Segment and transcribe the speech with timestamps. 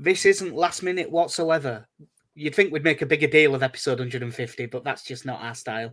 [0.00, 1.84] This isn't last minute whatsoever.
[2.36, 5.56] You'd think we'd make a bigger deal of episode 150, but that's just not our
[5.56, 5.92] style.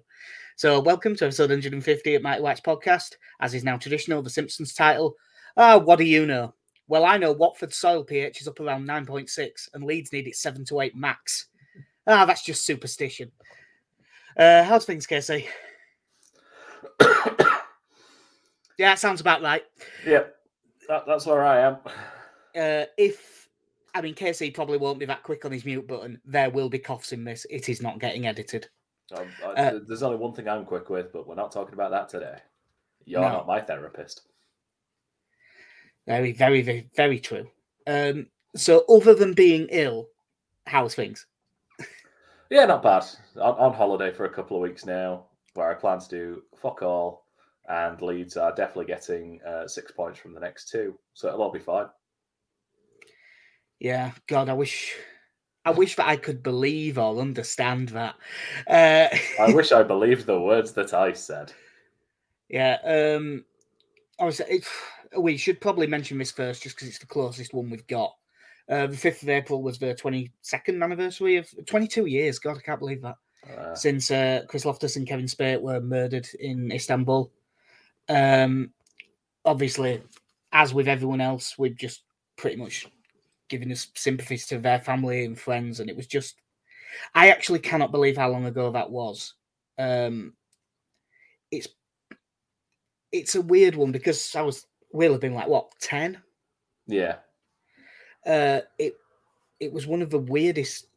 [0.58, 3.16] So, welcome to episode 150 at Mighty White's podcast.
[3.40, 5.16] As is now traditional, the Simpsons title.
[5.58, 6.54] Ah, what do you know?
[6.88, 10.64] Well, I know Watford's soil pH is up around 9.6 and Leeds need it 7
[10.66, 11.48] to 8 max.
[12.06, 13.32] Ah, that's just superstition.
[14.38, 15.48] Uh, how's things, Casey?
[17.02, 17.58] yeah,
[18.78, 19.64] that sounds about right.
[20.06, 20.26] Yeah,
[20.90, 21.78] that, that's where I am.
[22.56, 23.45] Uh, if
[23.96, 26.20] I mean, Casey probably won't be that quick on his mute button.
[26.26, 27.46] There will be coughs in this.
[27.50, 28.68] It is not getting edited.
[29.16, 31.92] Um, I, Uh, there's only one thing I'm quick with, but we're not talking about
[31.92, 32.40] that today.
[33.06, 33.30] You're No.
[33.30, 34.24] not my therapist.
[36.06, 37.50] Very, very, very, very true.
[37.88, 40.10] Um, so, other than being ill,
[40.68, 41.26] how's things?
[42.50, 43.06] Yeah, not bad.
[43.38, 46.82] On, on holiday for a couple of weeks now, where I plan to do fuck
[46.82, 47.26] all,
[47.70, 51.52] and Leeds are definitely getting uh, six points from the next two, so it'll all
[51.52, 51.88] be fine.
[53.80, 54.96] Yeah, God, I wish,
[55.66, 58.16] I wish that I could believe or understand that.
[58.68, 61.52] Uh, I wish I believed the words that I said.
[62.50, 63.44] yeah, um,
[64.20, 64.40] I was.
[64.40, 64.66] It,
[65.18, 68.16] we should probably mention this first, just because it's the closest one we've got.
[68.68, 72.40] Uh, the fifth of April was the twenty-second anniversary of twenty-two years.
[72.40, 73.16] God, I can't believe that.
[73.46, 77.32] Uh, since uh, Chris Loftus and Kevin Speight were murdered in Istanbul.
[78.10, 78.72] Um,
[79.44, 80.02] obviously,
[80.52, 82.04] as with everyone else, we've just
[82.38, 82.88] pretty much
[83.50, 86.36] given us sympathies to their family and friends, and it was just.
[87.14, 89.34] I actually cannot believe how long ago that was.
[89.78, 90.34] Um,
[91.52, 91.68] it's
[93.12, 96.22] it's a weird one because I was will have been like what ten.
[96.88, 97.18] yeah,
[98.26, 98.96] Uh, it
[99.60, 100.88] it was one of the weirdest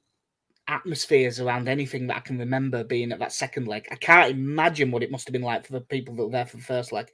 [0.69, 3.87] atmospheres around anything that I can remember being at that second leg.
[3.91, 6.47] I can't imagine what it must have been like for the people that were there
[6.47, 7.11] for the first leg.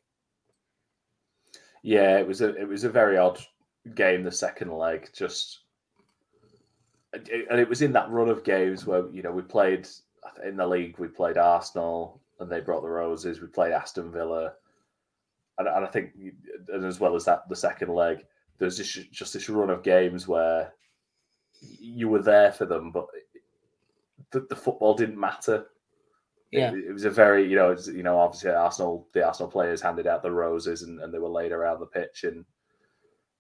[1.83, 3.39] yeah, it was a it was a very odd
[3.95, 4.23] game.
[4.23, 5.61] The second leg, just
[7.13, 9.87] and it was in that run of games where you know we played
[10.45, 10.99] in the league.
[10.99, 13.41] We played Arsenal, and they brought the roses.
[13.41, 14.55] We played Aston Villa,
[15.59, 16.13] and, and I think,
[16.69, 18.25] and as well as that, the second leg,
[18.59, 20.73] there's just just this run of games where
[21.61, 23.07] you were there for them, but
[24.31, 25.67] the, the football didn't matter.
[26.51, 26.73] Yeah.
[26.73, 29.81] It, it was a very, you know, it's, you know, obviously Arsenal, the Arsenal players
[29.81, 32.45] handed out the roses and, and they were laid around the pitch, and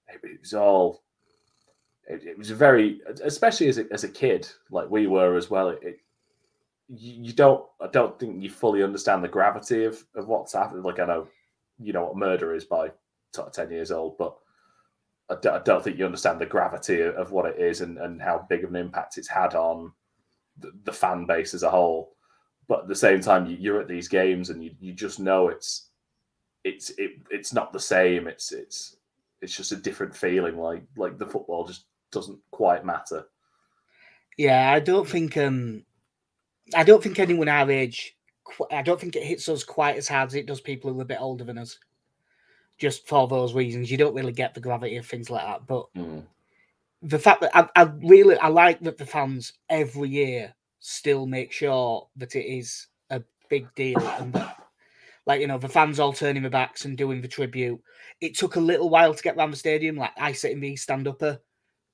[0.09, 1.03] it, it was all.
[2.06, 5.50] It, it was a very, especially as a, as a kid, like we were as
[5.50, 5.70] well.
[5.70, 6.00] It,
[6.88, 10.84] you, don't, I don't think you fully understand the gravity of of what's happened.
[10.84, 11.28] Like I know,
[11.78, 12.91] you know what murder is by
[13.53, 14.37] ten years old, but
[15.31, 18.62] I don't think you understand the gravity of, what it is and, and how big
[18.62, 19.91] of an impact it's had on
[20.59, 22.15] the, the fan base as a whole.
[22.69, 25.48] But at the same time, you, you're at these games and you, you just know
[25.48, 25.88] it's
[26.62, 28.26] it's it, it's not the same.
[28.26, 28.97] It's it's
[29.44, 30.59] it's just a different feeling.
[30.59, 33.27] Like like the football just doesn't quite matter.
[34.37, 35.84] Yeah, I don't think um
[36.75, 38.16] I don't think anyone our age
[38.71, 41.03] I don't think it hits us quite as hard as it does people who are
[41.03, 41.78] a bit older than us.
[42.78, 43.91] Just for those reasons.
[43.91, 45.66] You don't really get the gravity of things like that.
[45.66, 45.87] But
[47.03, 51.53] the fact that I, I really I like that the fans every year still make
[51.53, 54.64] sure that it is a big deal and that
[55.27, 57.81] like you know the fans all turning their backs and doing the tribute.
[58.21, 59.97] It took a little while to get around the stadium.
[59.97, 61.41] Like I sit in the stand upper,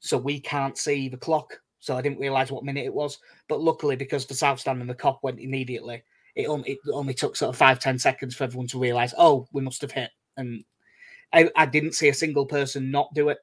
[0.00, 1.60] so we can't see the clock.
[1.78, 3.18] So I didn't realise what minute it was.
[3.48, 6.02] But luckily, because the south stand and the Kop went immediately,
[6.34, 9.14] it only, it only took sort of five ten seconds for everyone to realise.
[9.16, 10.10] Oh, we must have hit.
[10.36, 10.64] And
[11.32, 13.38] I, I didn't see a single person not do it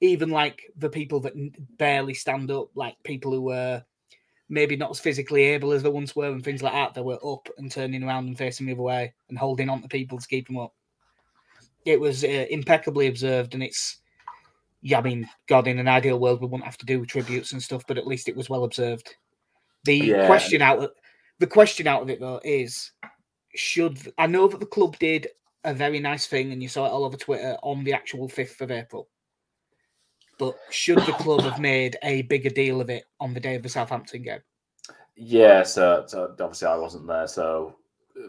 [0.00, 1.34] even like the people that
[1.78, 3.84] barely stand up, like people who were
[4.48, 7.18] maybe not as physically able as they once were, and things like that, they were
[7.24, 10.28] up and turning around and facing the other way and holding on to people to
[10.28, 10.72] keep them up.
[11.84, 13.98] It was uh, impeccably observed, and it's
[14.82, 14.98] yeah.
[14.98, 17.84] I mean, God, in an ideal world, we wouldn't have to do tributes and stuff,
[17.88, 19.14] but at least it was well observed.
[19.84, 20.26] The Yeah.
[20.26, 20.90] question out, of,
[21.38, 22.92] the question out of it though is,
[23.54, 25.28] should I know that the club did
[25.64, 28.60] a very nice thing, and you saw it all over Twitter on the actual fifth
[28.60, 29.08] of April.
[30.38, 33.62] But should the club have made a bigger deal of it on the day of
[33.62, 34.40] the Southampton game?
[35.16, 37.76] Yeah, so, so obviously I wasn't there, so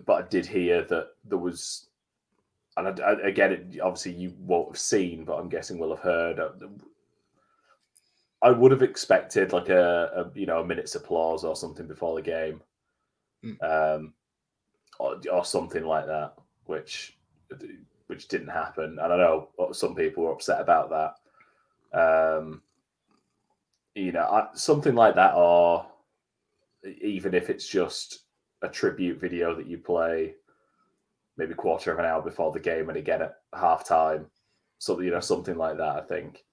[0.06, 1.88] but I did hear that there was,
[2.78, 6.04] and I, I- again, it, obviously you won't have seen, but I'm guessing we'll have
[6.04, 6.40] heard.
[6.40, 6.50] uh,
[8.42, 12.16] I would have expected like a, a you know a minute's applause or something before
[12.16, 12.62] the game,
[13.44, 13.63] Mm.
[13.98, 14.13] um,
[15.00, 16.34] or, or something like that,
[16.66, 17.18] which
[18.08, 18.98] which didn't happen.
[19.01, 21.16] And I know some people were upset about that.
[21.96, 22.62] Um,
[23.96, 25.86] you know, I, something like that, or
[27.02, 28.20] even if it's just
[28.62, 30.36] a tribute video that you play
[31.38, 34.26] maybe quarter of an hour before the game and again at half time
[34.78, 36.44] so you know something like that i think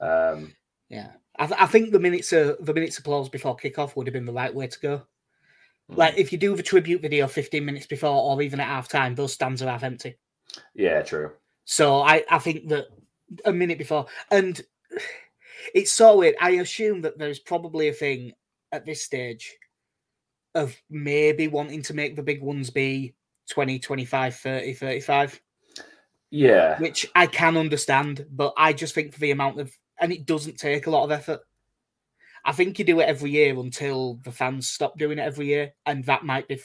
[0.00, 0.54] Um,
[0.88, 4.06] Yeah, I, th- I think the minutes uh, the minutes of applause before kickoff would
[4.06, 5.02] have been the right way to go.
[5.90, 8.88] mm, Like if you do the tribute video 15 minutes before or even at half
[8.88, 10.18] time, those stands are half empty.
[10.74, 11.32] yeah, true.
[11.64, 12.86] So I, I think that
[13.44, 14.60] a minute before, and
[15.74, 16.36] it's so weird.
[16.40, 18.32] I assume that there's probably a thing
[18.72, 19.56] at this stage
[20.54, 23.14] of maybe wanting to make the big ones be
[23.50, 25.40] 20, 25, 30, 35,
[26.30, 30.26] Yeah, which I can understand, but I just think for the amount of, and it
[30.26, 31.40] doesn't take a lot of effort.
[32.44, 35.74] I think you do it every year until the fans stop doing it every year,
[35.86, 36.60] and that might be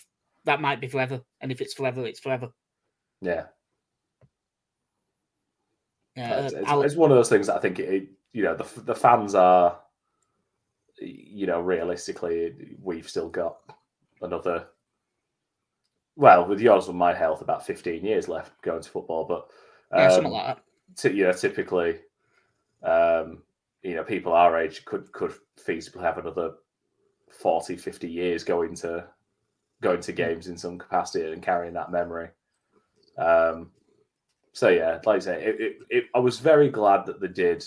[0.46, 1.22] that might be forever.
[1.42, 2.50] And if it's forever, it's forever.
[3.22, 3.46] yeah.
[6.16, 8.56] Yeah, it's, uh, it's, it's one of those things that I think it, you know
[8.56, 9.80] the the fans are,
[11.00, 13.58] you know, realistically, we've still got
[14.22, 14.68] another.
[16.16, 19.50] Well, with yours and my health, about fifteen years left going to football, but
[19.96, 20.64] yeah, something um, like that.
[20.96, 22.00] ty- you know, typically,
[22.84, 23.42] um,
[23.82, 26.52] you know, people our age could could feasibly have another
[27.32, 29.06] 40, 50 years going to
[29.82, 32.30] going to games in some capacity and carrying that memory.
[33.18, 33.72] Um,
[34.54, 37.66] so yeah, like I say, it, it, it, I was very glad that they did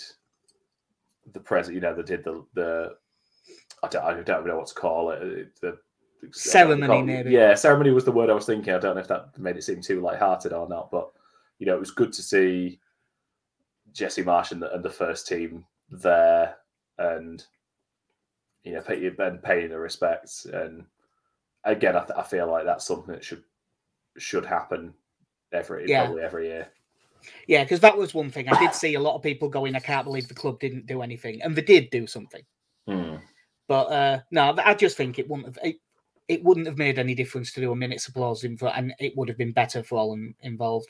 [1.33, 1.75] the present.
[1.75, 2.95] You know, they did the the
[3.83, 5.21] I don't, I don't know what to call it.
[5.21, 5.77] uh, The
[6.31, 7.29] Ceremony, call it- maybe.
[7.31, 8.73] Yeah, ceremony was the word I was thinking.
[8.73, 11.11] I don't know if that made it seem too light-hearted or not, but
[11.59, 12.79] you know, it was good to see
[13.93, 16.55] Jesse Marsch and the, and the first team there,
[16.97, 17.45] and
[18.63, 20.45] you know, pay, and paying the respects.
[20.45, 20.85] And
[21.63, 23.43] again, I, th- I feel like that's something that should
[24.17, 24.93] should happen
[25.51, 26.05] every Yeah.
[26.05, 26.67] probably every year.
[27.47, 28.49] Yeah, because that was one thing.
[28.49, 31.01] I did see a lot of people going, I can't believe the club didn't do
[31.01, 31.41] anything.
[31.41, 32.43] And they did do something.
[32.87, 33.15] Hmm.
[33.67, 35.77] But uh no, I just think it wouldn't have it,
[36.27, 39.15] it wouldn't have made any difference to do a minute's applause in front, and it
[39.17, 40.89] would have been better for all involved.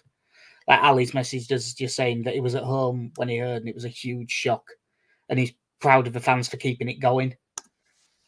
[0.67, 3.69] Like Ali's message does just saying that he was at home when he heard and
[3.69, 4.63] it was a huge shock.
[5.29, 7.35] And he's proud of the fans for keeping it going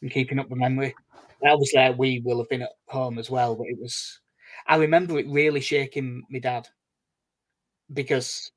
[0.02, 0.94] and keeping up the memory.
[1.46, 4.20] Obviously we will have been at home as well, but it was
[4.66, 6.66] I remember it really shaking my dad
[7.92, 8.50] because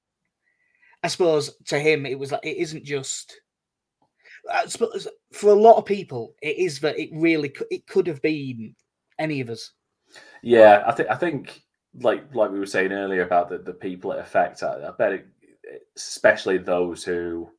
[1.03, 3.39] I suppose to him it was like it isn't just.
[4.51, 8.21] I suppose for a lot of people it is that it really it could have
[8.21, 8.75] been
[9.18, 9.71] any of us.
[10.41, 11.62] Yeah, I think I think
[12.01, 14.63] like like we were saying earlier about the, the people it affects.
[14.63, 15.27] I, I bet it,
[15.95, 17.50] especially those who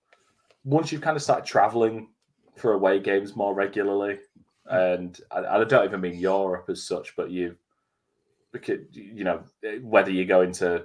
[0.64, 2.08] once you've kind of started traveling
[2.56, 4.18] for away games more regularly,
[4.66, 7.56] and I, I don't even mean Europe as such, but you
[8.92, 9.42] you know
[9.82, 10.84] whether you're going to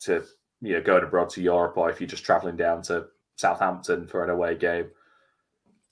[0.00, 0.24] to
[0.60, 3.06] you know going abroad to Europe or if you're just traveling down to
[3.36, 4.86] Southampton for an away game,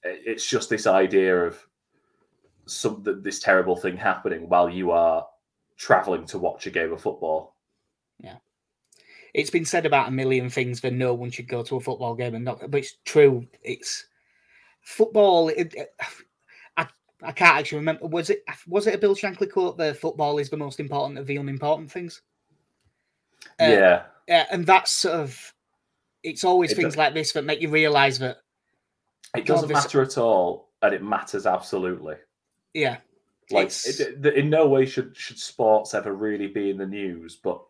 [0.05, 1.59] it's just this idea of
[2.67, 5.27] some th- this terrible thing happening while you are
[5.77, 7.57] traveling to watch a game of football.
[8.21, 8.37] Yeah,
[9.35, 12.15] it's been said about a million things that no one should go to a football
[12.15, 13.47] game and not, but it's true.
[13.63, 14.07] It's
[14.83, 15.49] football.
[15.49, 15.95] It, it-
[16.77, 16.87] I
[17.23, 18.07] I can't actually remember.
[18.07, 19.77] Was it was it a Bill Shankly quote?
[19.77, 22.23] The football is the most important of the unimportant things.
[23.61, 25.55] Uh, yeah, Yeah, and that's sort of
[26.23, 28.39] it's always It things like this that make you realise that
[29.37, 32.17] it doesn't obvious- matter at all, and it matters absolutely.
[32.75, 32.99] yeah,
[33.51, 37.37] Like it, it- in no way should should sports ever really be in the news,
[37.37, 37.63] but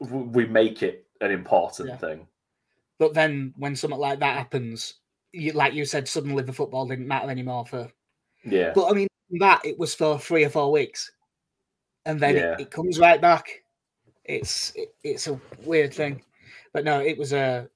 [0.00, 1.96] we make it an important Yeah.
[1.96, 2.28] thing.
[2.98, 4.94] but then when something like that happens,
[5.32, 7.90] you, like you said, suddenly the football didn't matter anymore for.
[8.44, 9.08] Yeah, But I mean,
[9.40, 11.10] that it was for three or four weeks,
[12.04, 12.52] and then Yeah.
[12.54, 13.61] it, it comes right back.
[14.24, 16.22] It's it, it's a weird thing,
[16.72, 17.68] but no, it was a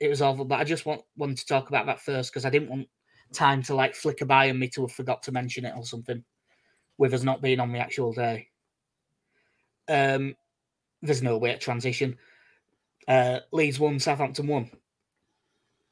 [0.00, 0.44] it was awful.
[0.44, 2.88] But I just want wanted to talk about that first because I didn't want
[3.32, 6.24] time to like flicker by and me to have forgot to mention it or something,
[6.98, 8.48] with us not being on the actual day.
[9.88, 10.34] Um,
[11.02, 12.16] there's no way to transition.
[13.06, 14.70] Uh, Leeds won, Southampton won.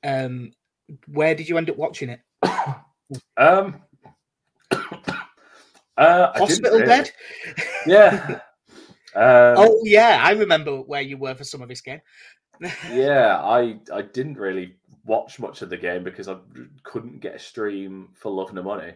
[0.02, 0.52] Um,
[1.06, 2.20] where did you end up watching it?
[3.36, 3.82] um,
[5.96, 6.86] uh, Hospital really.
[6.86, 7.10] bed.
[7.86, 8.40] Yeah.
[9.14, 12.00] Um, Oh yeah, I remember where you were for some of this game.
[12.90, 16.36] yeah, I I didn't really watch much of the game because I
[16.84, 18.94] couldn't get a stream for love nor money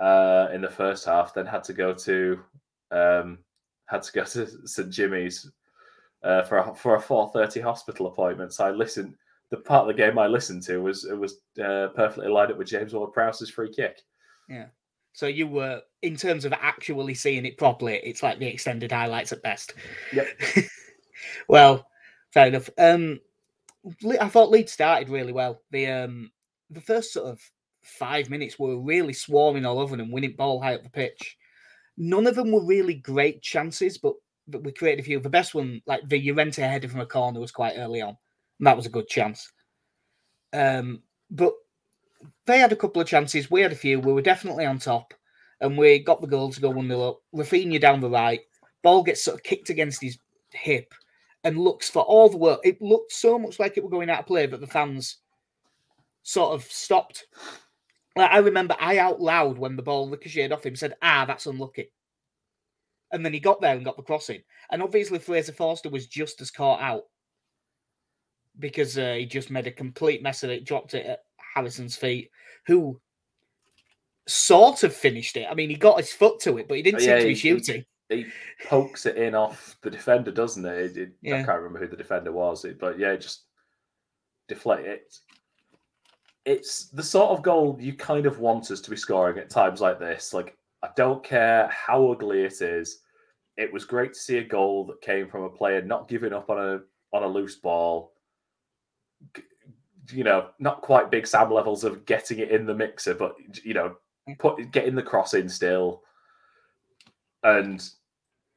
[0.00, 1.34] uh, in the first half.
[1.34, 2.40] Then had to go to
[2.90, 3.38] um,
[3.86, 5.50] had to go to St Jimmy's
[6.22, 8.52] uh, for a, for a four thirty hospital appointment.
[8.52, 9.14] So I listened.
[9.50, 12.58] The part of the game I listened to was it was uh, perfectly lined up
[12.58, 14.00] with James Ward-Prowse's free kick.
[15.16, 19.32] So you were, in terms of actually seeing it properly, it's like the extended highlights
[19.32, 19.72] at best.
[20.12, 20.26] Yep.
[21.48, 21.86] well,
[22.34, 22.68] fair enough.
[22.76, 23.20] Um,
[24.20, 25.62] I thought Leeds started really well.
[25.70, 26.30] The um,
[26.68, 27.40] the first sort of
[27.82, 31.38] five minutes were really swarming all over them, winning ball high up the pitch.
[31.96, 34.12] None of them were really great chances, but
[34.46, 35.18] but we created a few.
[35.18, 38.18] The best one, like the Llorente header from a corner, was quite early on.
[38.60, 39.50] And that was a good chance.
[40.52, 41.54] Um, but
[42.46, 43.50] they had a couple of chances.
[43.50, 44.00] We had a few.
[44.00, 45.14] We were definitely on top,
[45.60, 47.20] and we got the goal to go one 0 up.
[47.34, 48.40] Raphinha down the right,
[48.82, 50.18] ball gets sort of kicked against his
[50.52, 50.92] hip,
[51.44, 52.60] and looks for all the world.
[52.64, 55.18] It looked so much like it were going out of play, but the fans
[56.22, 57.26] sort of stopped.
[58.16, 61.46] Like, I remember I out loud when the ball ricocheted off him said, "Ah, that's
[61.46, 61.92] unlucky."
[63.12, 64.42] And then he got there and got the crossing.
[64.70, 67.04] And obviously Fraser Forster was just as caught out
[68.58, 71.20] because uh, he just made a complete mess of it, dropped it at
[71.56, 72.30] Harrison's feet,
[72.66, 73.00] who
[74.28, 75.46] sort of finished it.
[75.50, 77.24] I mean, he got his foot to it, but he didn't oh, seem Yeah, to
[77.24, 77.84] be he- shooting.
[78.08, 78.26] He
[78.68, 80.96] pokes it in off the defender, doesn't it?
[80.96, 83.46] It- it- I can't remember who the defender was, but yeah, just
[84.48, 85.18] deflate it.
[86.44, 89.80] It's the sort of goal you kind of want us to be scoring at times
[89.80, 90.32] like this.
[90.32, 93.00] Like, I don't care how ugly it is.
[93.56, 96.48] It was great to see a goal that came from a player not giving up
[96.50, 96.80] on a
[97.12, 98.12] on a loose ball.
[100.12, 103.74] You know, not quite big Sam levels of getting it in the mixer, but you
[103.74, 103.96] know,
[104.28, 104.38] mm.
[104.38, 106.02] put getting the cross in still
[107.46, 107.88] and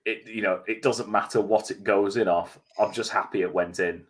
[0.05, 2.59] it you know it doesn't matter what it goes in off.
[2.79, 4.05] I'm just happy it went in,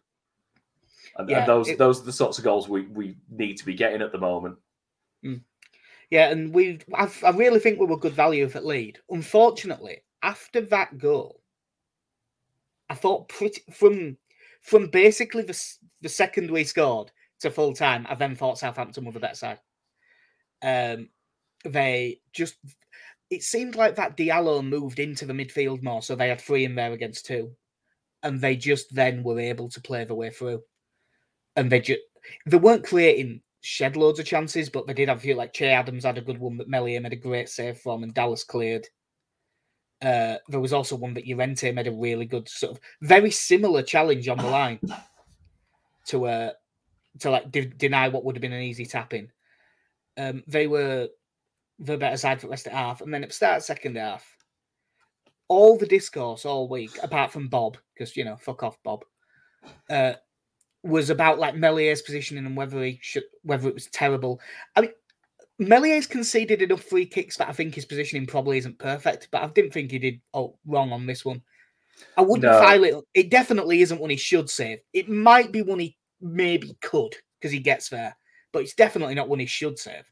[1.18, 3.66] and, Yeah, and those it- those are the sorts of goals we we need to
[3.66, 4.58] be getting at the moment.
[5.24, 5.42] Mm.
[6.10, 9.00] Yeah, and we I, I really think we were good value for lead.
[9.10, 11.42] Unfortunately, after that goal,
[12.90, 14.18] I thought pretty from
[14.62, 15.62] from basically the
[16.02, 19.60] the second we scored to full time, I then thought Southampton were the better side.
[20.62, 21.10] Um,
[21.64, 22.56] they just
[23.30, 26.76] it seemed like that Diallo moved into the midfield more, so they had three in
[26.76, 27.56] there against two,
[28.24, 30.62] and they just then were able to play the way through,
[31.56, 32.02] and they just
[32.46, 35.36] they weren't creating shed loads of chances, but they did have a few.
[35.36, 38.14] Like Che Adams had a good one that Meslier made a great save from, and
[38.14, 38.88] Dallas cleared.
[40.02, 43.84] Uh, there was also one that Llorente made a really good sort of very similar
[43.84, 44.80] challenge on the line
[46.06, 46.52] to uh
[47.20, 49.32] to like de- deny what would have been an easy tap in.
[50.18, 51.10] Um, they were
[51.80, 53.62] the better side for the rest of the half, and then at the start of
[53.62, 54.26] the second half,
[55.48, 59.04] all the discourse all week, apart from Bob, because you know, fuck off, Bob,
[59.90, 60.14] uh,
[60.84, 64.40] was about like Meslier's positioning and whether he should, whether it was terrible.
[64.76, 64.92] I mean,
[65.58, 69.48] Meslier's conceded enough free kicks that I think his positioning probably isn't perfect, but I
[69.48, 71.42] didn't think he did oh wrong on this one.
[72.16, 72.60] I wouldn't No.
[72.60, 72.96] file it.
[73.14, 74.80] It definitely isn't one he should save.
[74.94, 78.16] It might be one he maybe could because he gets there,
[78.52, 80.04] but it's definitely not one he should save.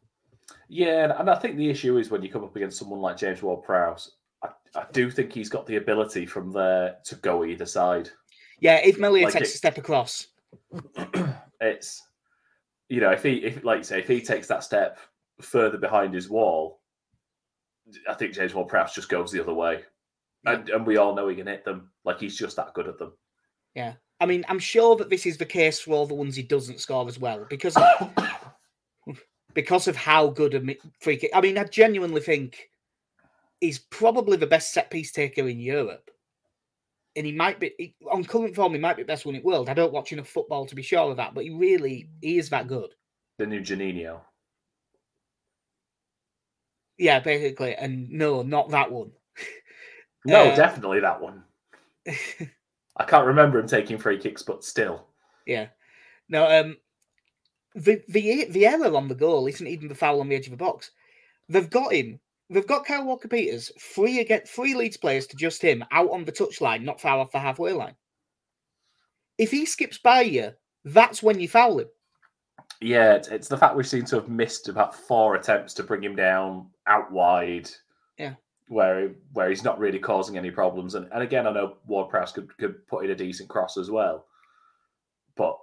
[0.70, 3.42] Yeah, and, I think the issue is when you come up against someone like James
[3.42, 8.10] Ward-Prowse, I, I do think he's got the ability from there to go either side.
[8.60, 10.28] Yeah, if Meslier Like takes it- a step across,
[11.62, 12.02] it's
[12.90, 15.00] you know if he if like you say if he takes that step
[15.42, 16.82] further behind his wall,
[18.10, 19.84] I think James Ward-Prowse just goes the other way,
[20.46, 21.92] and and we all know he can hit them.
[22.06, 23.14] Like he's just that good at them.
[23.76, 23.94] yeah.
[24.20, 26.80] I mean, I'm sure that this is the case for all the ones he doesn't
[26.80, 28.12] score as well because of,
[29.54, 31.32] because of how good a free kick.
[31.34, 32.70] I mean, I genuinely think
[33.62, 36.10] he's probably the best set piece taker in Europe.
[37.16, 38.74] And he might be he- on current form.
[38.74, 39.70] He might be the best one in the world.
[39.70, 42.50] I don't watch enough football to be sure of that, but he really he is
[42.50, 42.94] that good.
[43.40, 44.20] The new Juninho.
[46.98, 47.76] Yeah, basically.
[47.76, 49.12] And no, not that one.
[50.26, 51.44] No, Uh, definitely that one.
[52.98, 55.08] I can't remember him taking free kicks, but still.
[55.46, 55.68] yeah.
[56.30, 56.46] No.
[56.48, 56.78] Um.
[57.76, 60.52] The the the error on the goal isn't even the foul on the edge of
[60.52, 60.92] the box.
[61.48, 62.20] They've got him.
[62.50, 66.26] They've got Kyle Walker Peters free again, three Leeds players to just him out on
[66.26, 67.96] the touchline, not far off the halfway line.
[69.38, 70.54] If he skips by you,
[70.86, 71.88] that's when you foul him.
[72.82, 76.04] Yeah, it's, it's the fact we seem to have missed about four attempts to bring
[76.04, 77.70] him down out wide.
[78.18, 78.34] Yeah.
[78.70, 80.96] Where where he's not really causing any problems.
[80.96, 83.90] And, and again, I know Ward Prowse could, could put in a decent cross as
[83.90, 84.26] well.
[85.36, 85.58] But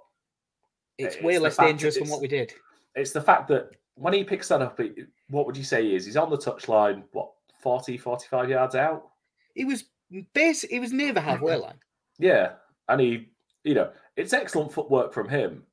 [0.97, 2.53] It's It's way less dangerous than what we did.
[2.95, 5.95] it's the fact that when he picks that up, it, what would you say he
[5.95, 6.05] is?
[6.05, 7.31] He's on the touchline, what,
[7.61, 9.09] 40, 45 yards out?
[9.53, 9.85] He was
[10.33, 10.69] basic.
[10.69, 11.79] He was near the halfway line.
[12.17, 12.53] Yeah.
[12.87, 13.29] And he,
[13.65, 15.63] you know, it's excellent footwork from him.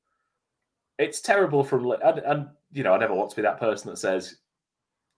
[0.99, 3.97] It's terrible from, and, and you know, I never want to be that person that
[3.99, 4.39] says,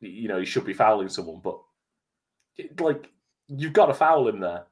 [0.00, 1.58] you know, you should be fouling someone, but
[2.78, 3.10] like,
[3.48, 4.64] you've got to foul him there.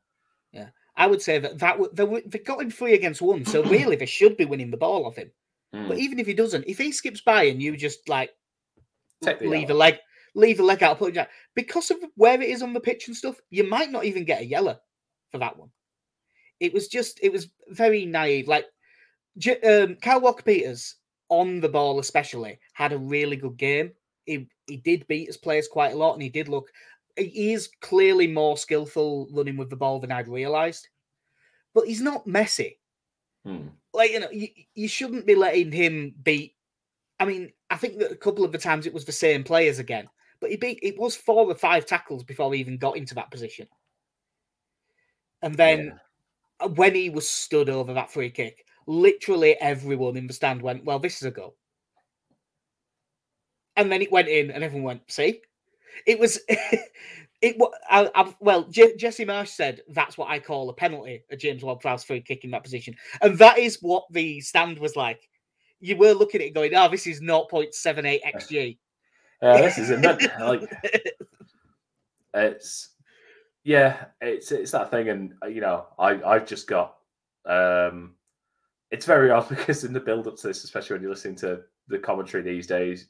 [0.52, 3.96] Yeah, I would say that that they, they got him three against one, so really
[3.96, 5.30] they should be winning the ball off him.
[5.74, 5.88] Mm.
[5.88, 8.30] But even if he doesn't, if he skips by and you just like
[9.40, 9.96] leave a leg,
[10.34, 13.08] leave a leg out, put it down, because of where it is on the pitch
[13.08, 14.78] and stuff, you might not even get a yellow
[15.30, 15.70] for that one.
[16.60, 18.46] It was just, it was very naive.
[18.46, 18.66] Like
[19.66, 20.96] um, Kyle Walker Peters
[21.28, 23.92] on the ball, especially, had a really good game.
[24.26, 26.70] He he did beat his players quite a lot, and he did look.
[27.16, 30.88] He is clearly more skillful running with the ball than I'd realised,
[31.74, 32.78] but he's not messy.
[33.44, 33.68] Hmm.
[33.92, 36.56] like you know, you, you shouldn't be letting him beat.
[37.20, 39.78] I mean, I think that a couple of the times it was the same players
[39.78, 40.08] again,
[40.40, 43.30] but he beat it was four or five tackles before he even got into that
[43.30, 43.68] position.
[45.42, 45.92] And then
[46.60, 46.68] Yeah.
[46.68, 50.98] when he was stood over that free kick, literally everyone in the stand went, "Well,
[50.98, 51.56] this is a goal."
[53.76, 55.42] And then it went in, and everyone went, "See."
[56.06, 57.72] It was, it was.
[57.88, 61.62] I, I, well, J- Jesse Marsch said that's what I call a penalty, a James
[61.62, 65.28] Ward-Prowse free kick in that position, and that is what the stand was like.
[65.80, 68.78] You were looking at it going, "Oh, this is 0.78 xg."
[69.42, 70.24] Uh, this is immense.
[70.40, 70.62] like
[72.34, 72.90] it's
[73.64, 76.96] yeah, it's it's that thing, and uh, you know, I I've just got
[77.46, 78.14] um,
[78.90, 81.62] it's very odd because in the build up to this, especially when you're listening to
[81.88, 83.08] the commentary these days,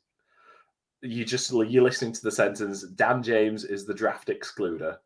[1.02, 4.99] you just you're listening to the sentence Dan James is the draft excluder,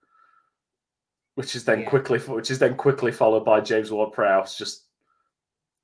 [1.35, 1.89] which is then Yeah.
[1.89, 4.85] quickly which is then quickly followed by James Ward Prowse just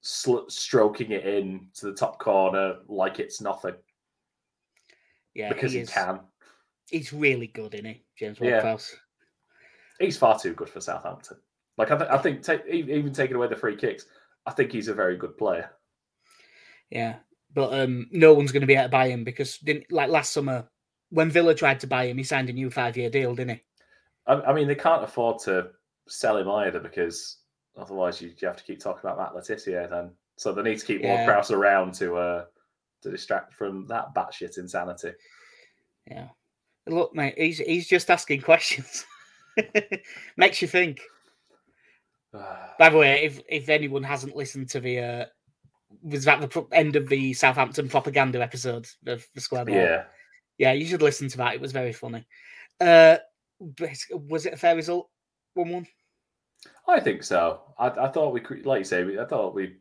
[0.03, 3.75] sl- stroking it in to the top corner like it's nothing
[5.35, 6.21] yeah, because he, he, can.
[6.91, 8.95] He's really good, isn't he, James Ward-Prowse?
[9.99, 10.07] Yeah.
[10.07, 11.39] He's far too good for Southampton.
[11.79, 14.05] Like I, th- I think, even taking away the free kicks,
[14.45, 15.71] I think he's a very good player.
[16.91, 17.17] Yeah,
[17.55, 20.33] but um, no one's going to be able to buy him because didn't like last
[20.33, 20.67] summer
[21.11, 23.63] when Villa tried to buy him, he signed a new five-year deal, didn't he?
[24.27, 25.69] I, I mean, they can't afford to
[26.09, 27.39] sell him either because
[27.77, 30.11] otherwise you, you have to keep talking about Matt Le Tissier then.
[30.37, 31.17] So they need to keep Yeah.
[31.17, 32.45] Ward Prowse around to uh,
[33.03, 35.13] to distract from that batshit insanity.
[36.07, 36.29] Yeah.
[36.87, 39.05] Look, mate, he's he's just asking questions.
[40.37, 41.01] Makes you think.
[42.79, 45.25] By the way, if if anyone hasn't listened to the uh
[46.03, 49.75] was that the pro- end of the Southampton propaganda episode of the Square Ball?
[49.77, 50.05] yeah,
[50.59, 51.55] Yeah, you should listen to that.
[51.55, 52.27] It was very funny.
[52.81, 53.19] Uh
[54.11, 55.09] was it a fair result?
[55.55, 55.87] One one?
[56.89, 57.61] I think so.
[57.79, 59.77] I, I thought we, like you say, we, I thought we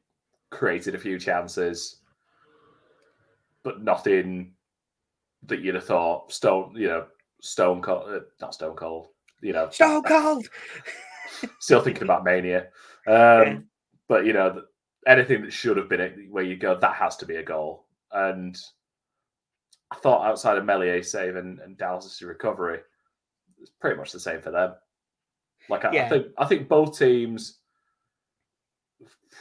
[0.50, 1.98] created a few chances,
[3.63, 4.53] but nothing
[5.48, 7.05] that you'd have thought stone, you know,
[7.42, 9.07] stone cold, uh, not stone cold,
[9.42, 10.48] you know, stone cold.
[11.59, 12.68] still thinking about mania.
[13.07, 13.14] Um,
[13.46, 13.59] Yeah.
[14.07, 14.64] But you know,
[15.07, 17.85] anything that should have been it, where you go, that has to be a goal.
[18.11, 18.57] And
[19.92, 22.79] I thought outside of Meslier save and, and Dallas' recovery,
[23.59, 24.74] it's pretty much the same for them.
[25.70, 27.59] Like I, I think, I think both teams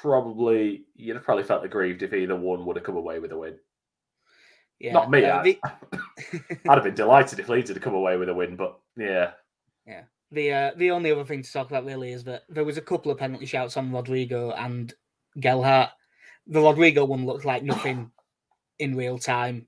[0.00, 3.38] probably you'd have probably felt aggrieved if either one would have come away with a
[3.38, 3.56] win.
[4.78, 4.92] Yeah.
[4.92, 5.24] Not me.
[5.24, 5.58] uh, I, the,
[6.68, 9.32] I'd have been delighted if Leeds had come away with a win, but yeah.
[9.86, 12.78] yeah, The uh, the only other thing to talk about really is that there was
[12.78, 14.92] a couple of penalty shouts on Rodrigo and
[15.38, 15.90] Gelhardt.
[16.46, 18.10] The Rodrigo one looked like nothing
[18.78, 19.66] in real time.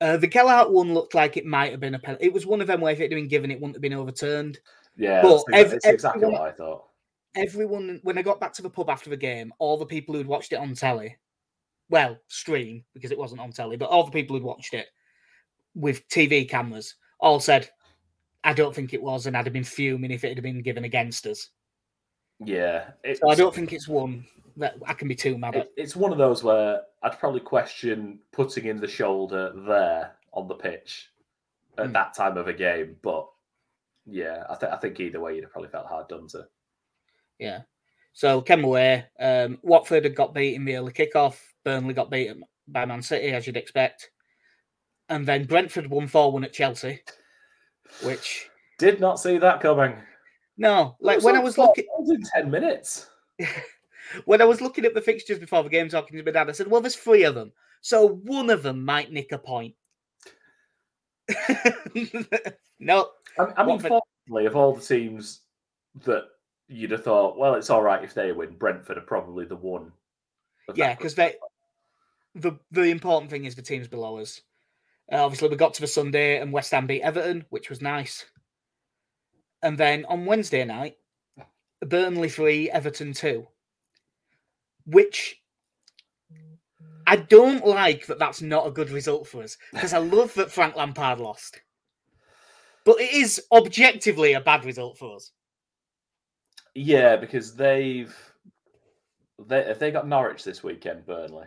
[0.00, 2.26] Uh, the Gelhardt one looked like it might have been a penalty.
[2.26, 3.92] It was one of them where if it had been given, it wouldn't have been
[3.92, 4.58] overturned.
[4.96, 6.84] yeah, But that's, ev- exactly everyone- what I thought.
[7.34, 10.26] Everyone, when I got back to the pub after the game, all the people who'd
[10.26, 11.16] watched it on telly,
[11.88, 14.88] well, stream because it wasn't on telly, but all the people who'd watched it
[15.74, 17.70] with TV cameras all said,
[18.44, 20.84] "I don't think it was," and I'd have been fuming if it had been given
[20.84, 21.48] against us.
[22.44, 24.24] Yeah, So I don't think it's one
[24.56, 25.68] that I can be too mad at.
[25.76, 30.54] It's one of those where I'd probably question putting in the shoulder there on the
[30.54, 31.10] pitch
[31.78, 31.92] at Hmm.
[31.92, 32.96] that time of a game.
[33.02, 33.26] But
[34.06, 36.46] yeah, I, th- I think either way, you'd have probably felt hard done to.
[37.38, 37.62] Yeah.
[38.12, 39.06] So came away.
[39.18, 41.38] Um, Watford had got beat in the early kickoff.
[41.64, 44.10] Burnley got beaten by Man City, as you'd expect.
[45.08, 47.00] And then Brentford won 4 1 at Chelsea,
[48.02, 49.96] which, Did not see that coming.
[50.56, 53.08] No, like when I was looking, in ten minutes.
[54.24, 56.52] when I was looking at the fixtures before the game, talking to my dad, I
[56.52, 59.74] said, "Well, there's three of them, so one of them might nick a point."
[62.78, 65.40] no, I, I mean, fortunately, of all the teams
[66.04, 66.24] that
[66.68, 68.56] you'd have thought, well, it's all right if they win.
[68.56, 69.92] Brentford are probably the one.
[70.74, 71.34] yeah, because they
[72.34, 74.40] the the important thing is the teams below us.
[75.10, 78.24] Uh, obviously, we got to the Sunday and West Ham beat Everton, which was nice.
[79.62, 80.96] And then on Wednesday night,
[81.80, 83.46] Burnley three, Everton two,
[84.86, 85.40] which
[87.06, 88.18] I don't like that.
[88.18, 91.60] That's not a good result for us because I love that Frank Lampard lost,
[92.84, 95.32] but it is objectively a bad result for us.
[96.74, 98.16] Yeah, because they've
[99.46, 101.46] they have they got Norwich this weekend, Burnley.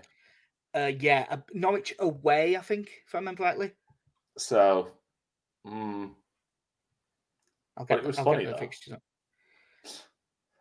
[0.73, 3.71] Uh, yeah, uh, Norwich away, I think, if I remember rightly.
[4.37, 4.89] So,
[5.65, 6.11] mm,
[7.77, 9.01] I'll But get, it was I'll funny, get the fixtures up.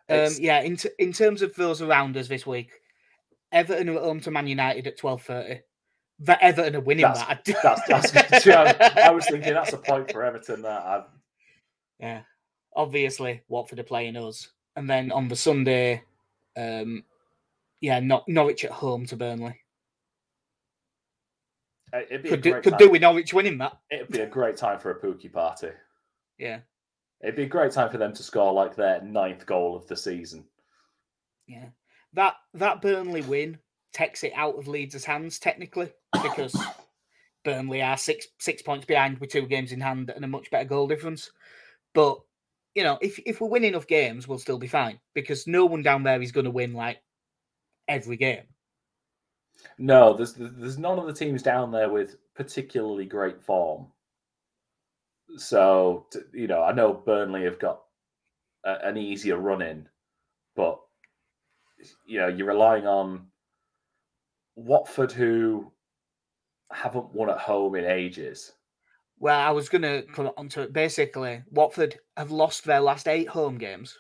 [0.09, 2.70] Um, yeah, in, t- in terms of those around us this week,
[3.53, 5.61] Everton are at home to Man United at twelve thirty.
[6.20, 7.62] That Everton are winning That's- that.
[7.88, 10.62] that's, that's I, I was thinking that's a point for Everton.
[10.62, 11.09] That
[11.98, 12.22] yeah,
[12.77, 16.03] obviously Watford are playing us, and then on the Sunday,
[16.57, 17.03] um,
[17.81, 19.59] Yeah, not Norwich at home to Burnley.
[21.92, 22.79] It'd be Could a do, could time.
[22.79, 23.79] do with Norwich winning that.
[23.90, 25.68] It'd be a great time for a Pukki party.
[26.38, 26.59] Yeah,
[27.24, 29.96] It'd be a great time for them to score like their ninth goal of the
[29.96, 30.44] season.
[31.46, 31.68] yeah.
[32.12, 33.58] That that Burnley win
[33.92, 35.90] takes it out of Leeds' hands technically
[36.22, 36.54] because
[37.44, 40.68] Burnley are six six points behind with two games in hand and a much better
[40.68, 41.30] goal difference.
[41.94, 42.18] But
[42.74, 45.82] you know, if if we win enough games, we'll still be fine because no one
[45.82, 47.02] down there is going to win like
[47.88, 48.44] every game.
[49.78, 53.87] No, there's there's none of the teams down there with particularly great form.
[55.37, 57.80] So you know, I know Burnley have got
[58.64, 59.88] a, an easier run in,
[60.56, 60.80] but
[62.06, 63.26] you know, you're relying on
[64.56, 65.72] Watford, who
[66.70, 68.52] haven't won at home in ages.
[69.18, 70.72] Well, I was going to come onto it.
[70.72, 73.96] Basically, Watford have lost their last eight home games.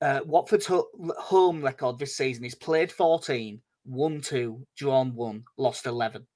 [0.00, 0.88] Uh, Watford's ho-
[1.18, 6.26] home record this season is played 14, won 2, drawn 1, lost 11.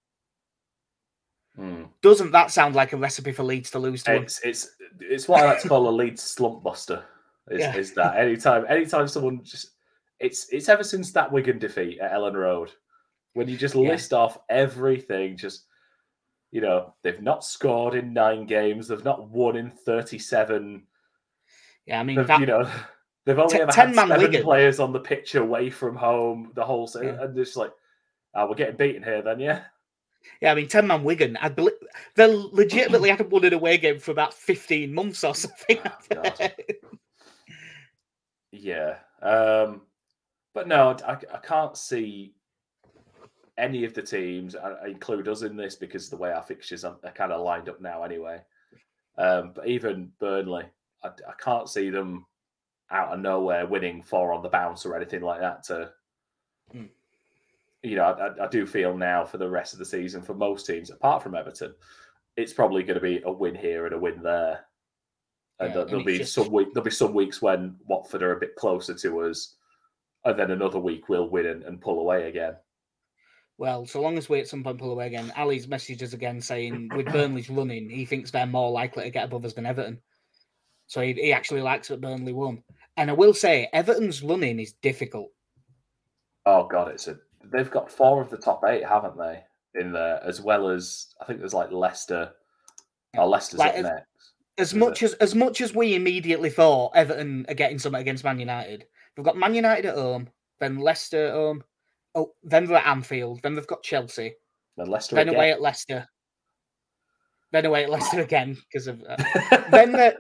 [2.05, 4.15] Doesn't that sound like a recipe for Leeds to lose to?
[4.17, 7.03] It's it's it's what I like to call a lead slump buster.
[7.51, 7.75] Is, Yeah.
[7.77, 9.71] is that anytime anytime someone just
[10.21, 12.71] it's it's ever since that Wigan defeat at Elland Road
[13.33, 13.89] when you just Yeah.
[13.89, 15.65] list off everything, just
[16.51, 20.87] you know they've not scored in nine games, they've not won in thirty-seven.
[21.87, 22.71] Yeah, I mean, that, you know
[23.25, 24.43] they've only Te- ever 10 had man seven Wigan.
[24.43, 27.25] players on the pitch away from home the whole season, Yeah.
[27.25, 27.73] and it's like,
[28.35, 29.63] oh, we're getting beaten here then, yeah.
[30.41, 31.75] Yeah, I mean, 10 man Wigan, I believe
[32.15, 35.79] they legitimately haven't won an away game for about 15 months or something.
[36.17, 36.33] Oh,
[38.53, 38.97] Yeah.
[39.21, 39.83] Um,
[40.55, 42.35] but no, I, I can't see
[43.59, 44.55] any of the teams.
[44.55, 47.43] I, I include us in this because the way our fixtures are, are kind of
[47.43, 48.41] lined up now, anyway.
[49.19, 50.65] Um, but even Burnley,
[51.03, 52.27] I, I can't see them
[52.91, 55.65] out of nowhere winning four on the bounce or anything like that.
[55.65, 55.91] To
[56.73, 56.85] Hmm.
[57.85, 60.67] You know, I, I- do feel now for the rest of the season for most
[60.67, 61.75] teams, apart from Everton,
[62.37, 64.65] it's probably going to be a win here and a win there.
[65.61, 67.77] And Yeah, there- and there'll it's be just- some week, there'll be some weeks when
[67.87, 69.57] Watford are a bit closer to us,
[70.25, 72.57] and then another week we'll win and, and pull away again.
[73.57, 76.91] Well, so long as we at some point pull away again, Ali's messages again saying
[76.97, 80.01] with Burnley's running, he thinks they're more likely to get above us than Everton.
[80.89, 82.65] So he, he actually likes that Burnley won.
[82.97, 85.31] And I will say, Everton's running is difficult.
[86.47, 87.17] Oh god, it's a
[87.53, 89.43] they've got four of the top eight, haven't they?
[89.75, 92.33] In there, as well as I think there's like Leicester.
[93.17, 94.33] Oh, Leicester's Like, up next.
[94.57, 98.39] As much as as much as we immediately thought Everton are getting something against Man
[98.39, 100.29] United, they've got Man United at home,
[100.61, 101.65] then Leicester at home.
[102.15, 104.35] Oh, then they're at Anfield, then they've got Chelsea,
[104.77, 105.35] Then Leicester then again.
[105.37, 106.07] away at Leicester,
[107.51, 109.17] then away at Leicester again because of uh,
[109.73, 110.17] then they're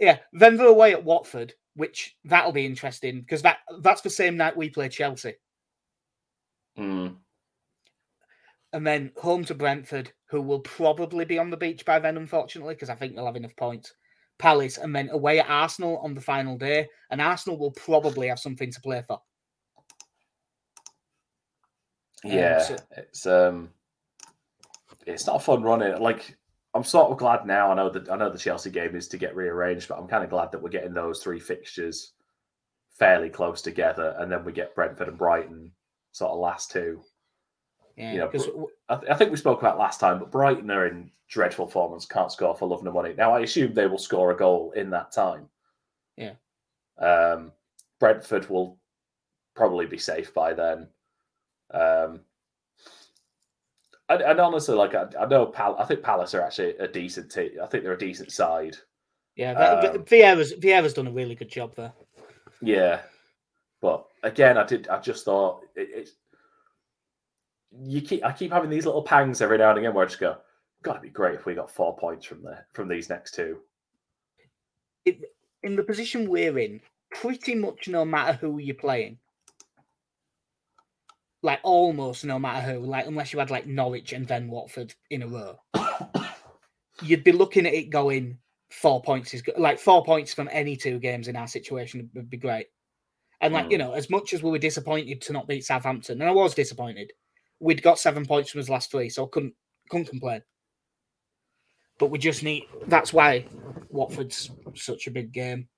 [0.00, 4.38] yeah, then they're away at Watford, which that'll be interesting because that that's the same
[4.38, 5.34] night we play Chelsea,
[6.78, 7.16] Mm,
[8.72, 12.74] and then home to Brentford, who will probably be on the beach by then, unfortunately,
[12.74, 13.92] because I think they'll have enough points.
[14.38, 18.38] Palace, and then away at Arsenal on the final day, and Arsenal will probably have
[18.38, 19.20] something to play for.
[22.24, 23.70] Um, yeah, so- it's um,
[25.06, 26.00] it's not a fun running.
[26.00, 26.36] Like
[26.74, 27.72] I'm sort of glad now.
[27.72, 30.22] I know that I know the Chelsea game is to get rearranged, but I'm kind
[30.22, 32.12] of glad that we're getting those three fixtures
[32.96, 35.72] fairly close together, and then we get Brentford and Brighton
[36.12, 37.02] sort of last two.
[37.96, 40.70] Yeah, Yeah, because Br- I, th- I think we spoke about last time, but Brighton
[40.70, 43.14] are in dreadful form and can't score for love nor money.
[43.16, 45.48] Now, I assume they will score a goal in that time.
[46.16, 46.32] Yeah.
[46.98, 47.52] Um,
[48.00, 48.78] Brentford will
[49.54, 50.88] probably be safe by then.
[51.72, 52.20] Um,
[54.08, 57.30] and, and honestly, like I, I know, Pal- I think Palace are actually a decent
[57.30, 57.50] team.
[57.62, 58.76] I think they're a decent side.
[59.36, 61.92] yeah, that, um, Vieira's Vieira's done a really good job there.
[62.62, 63.00] Yeah,
[63.80, 64.88] but again, I did.
[64.88, 66.12] I just thought it, it's
[67.72, 68.24] you keep.
[68.24, 70.36] I keep having these little pangs every now and again where I just go,
[70.82, 73.58] "Got to be great if we got four points from there from these next two.
[75.62, 79.18] In the position we're in, pretty much no matter who you're playing,
[81.42, 85.22] like almost no matter who, like unless you had like Norwich and then Watford in
[85.22, 85.58] a row,
[87.02, 88.38] you'd be looking at it going
[88.70, 89.58] four points is good.
[89.58, 92.66] Like four points from any two games in our situation would be great.
[93.40, 93.80] And like, you Mm.
[93.80, 97.12] know, as much as we were disappointed to not beat Southampton, and I was disappointed,
[97.60, 99.54] we'd got seven points from his last three, so I couldn't
[99.90, 100.42] couldn't complain.
[101.98, 103.46] But we just need that's why
[103.90, 105.68] Watford's such a big game.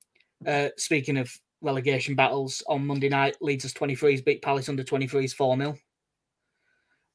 [0.47, 5.35] Uh speaking of relegation battles on Monday night, Leeds as 23s beat Palace under 23s
[5.35, 5.79] 4 0.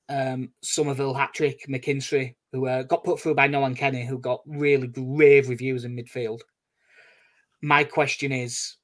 [0.07, 4.41] Um, Summerville hat trick, McKinstry, who uh, got put through by Nohan Kenneh, who got
[4.45, 6.41] really grave reviews in midfield.
[7.63, 8.75] My question is,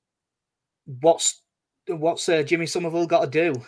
[0.85, 1.40] what's
[1.95, 3.61] what's uh, Jimmy Somerville got to do?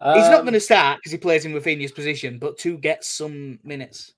[0.00, 3.04] Um, He's not going to start because he plays in Raphinha's position, but to get
[3.04, 4.12] some minutes.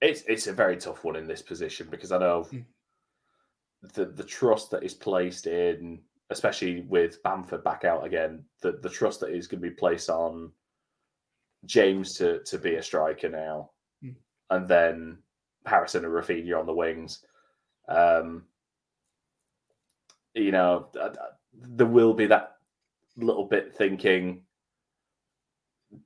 [0.00, 2.64] It's it's a very tough one in this position because I know Mm.
[3.94, 6.00] the the trust that is placed in,
[6.30, 10.10] especially with Bamford back out again, the the trust that is going to be placed
[10.10, 10.52] on
[11.64, 13.70] James to to be a striker now,
[14.02, 14.14] Mm.
[14.50, 15.18] and then
[15.66, 17.24] Harrison and Raphinha on the wings.
[17.88, 18.44] Um,
[20.34, 21.18] you know, th- th-
[21.76, 22.56] there will be that
[23.16, 24.42] little bit thinking,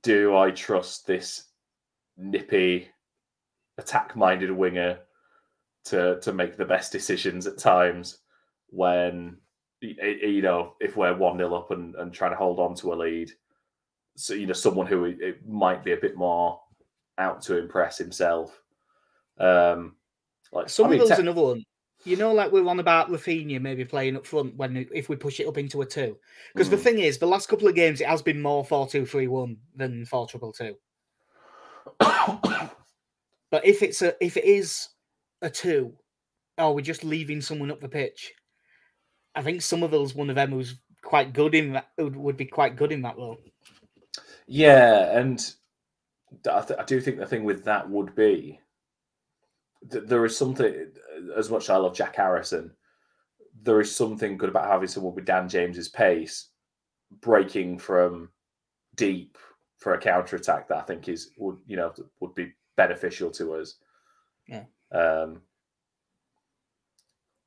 [0.03, 1.45] do I trust this
[2.17, 2.89] nippy,
[3.77, 4.99] attack-minded winger
[5.85, 8.19] to to make the best decisions at times
[8.67, 9.37] when
[9.81, 12.95] you know if we're one 0 up and, and trying to hold on to a
[12.95, 13.31] lead.
[14.15, 16.59] So you know someone who it- might be a bit more
[17.17, 18.61] out to impress himself.
[19.39, 19.95] Um,
[20.51, 21.63] like I mean, another one.
[22.05, 25.39] You know, like we're on about Raphinha maybe playing up front when if we push
[25.39, 26.17] it up into a two.
[26.53, 26.81] Because the Mm.
[26.81, 29.57] thing is, the last couple of games it has been more four two three one
[29.75, 30.75] than four triple two.
[33.51, 34.89] But if it's a if it is
[35.41, 35.93] a two,
[36.59, 38.31] oh, we're just leaving someone up the pitch.
[39.35, 42.75] I think Summerville's one of them who's quite good in that would, would be quite
[42.75, 43.39] good in that role.
[44.47, 45.39] Yeah, and
[46.51, 48.59] I, th- I do think the thing with that would be
[49.81, 50.91] there is something.
[51.37, 52.71] As much as I love Jack Harrison,
[53.61, 56.49] there is something good about having someone with Dan James's pace
[57.21, 58.29] breaking from
[58.95, 59.37] deep
[59.77, 63.55] for a counter attack that I think is would you know would be beneficial to
[63.55, 63.75] us.
[64.47, 64.63] Yeah.
[64.91, 65.41] Um.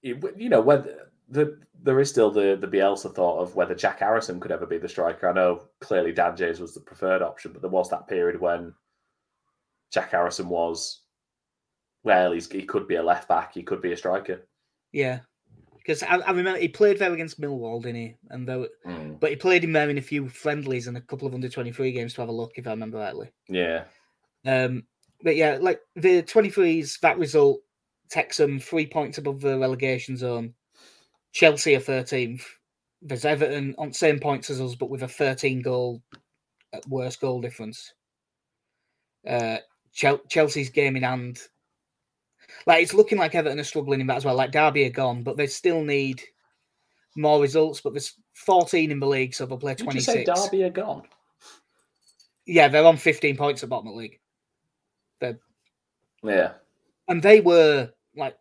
[0.03, 4.01] it you know whether the there is still the the Bielsa thought of whether Jack
[4.01, 5.29] Harrison could ever be the striker.
[5.29, 8.75] I know clearly Dan James was the preferred option, but there was that period when
[9.91, 11.02] Jack Harrison was
[12.05, 14.41] well, he's, he could be a left back, he could be a striker.
[14.93, 15.21] Yeah,
[15.77, 18.17] because I, I remember he played there against Millwall, didn't he?
[18.31, 21.27] And though, Mm, but he played him there in a few friendlies and a couple
[21.29, 23.31] of under twenty three games to have a look, if I remember rightly.
[23.49, 23.85] Yeah,
[24.45, 24.85] Um,
[25.23, 27.61] but yeah, like the 23s, that result
[28.09, 30.55] takes them three points above the relegation zone.
[31.33, 32.43] Chelsea are 13th.
[33.01, 36.03] There's Everton on same points as us, but with a 13 goal
[36.89, 37.95] worse goal difference.
[39.27, 39.59] Uh,
[39.93, 41.41] Chelsea's game in hand.
[42.67, 44.35] Like it's looking like Everton are struggling in that as well.
[44.35, 46.23] Like Derby are gone, but they still need
[47.17, 47.81] more results.
[47.81, 50.07] But there's 14 in the league, so they'll play 26.
[50.07, 50.51] did you say 26.
[50.51, 51.03] Derby are gone?
[52.47, 54.19] Yeah, they're on 15 points at bottom of the league.
[56.25, 56.53] Yeah,
[57.09, 58.37] and they were like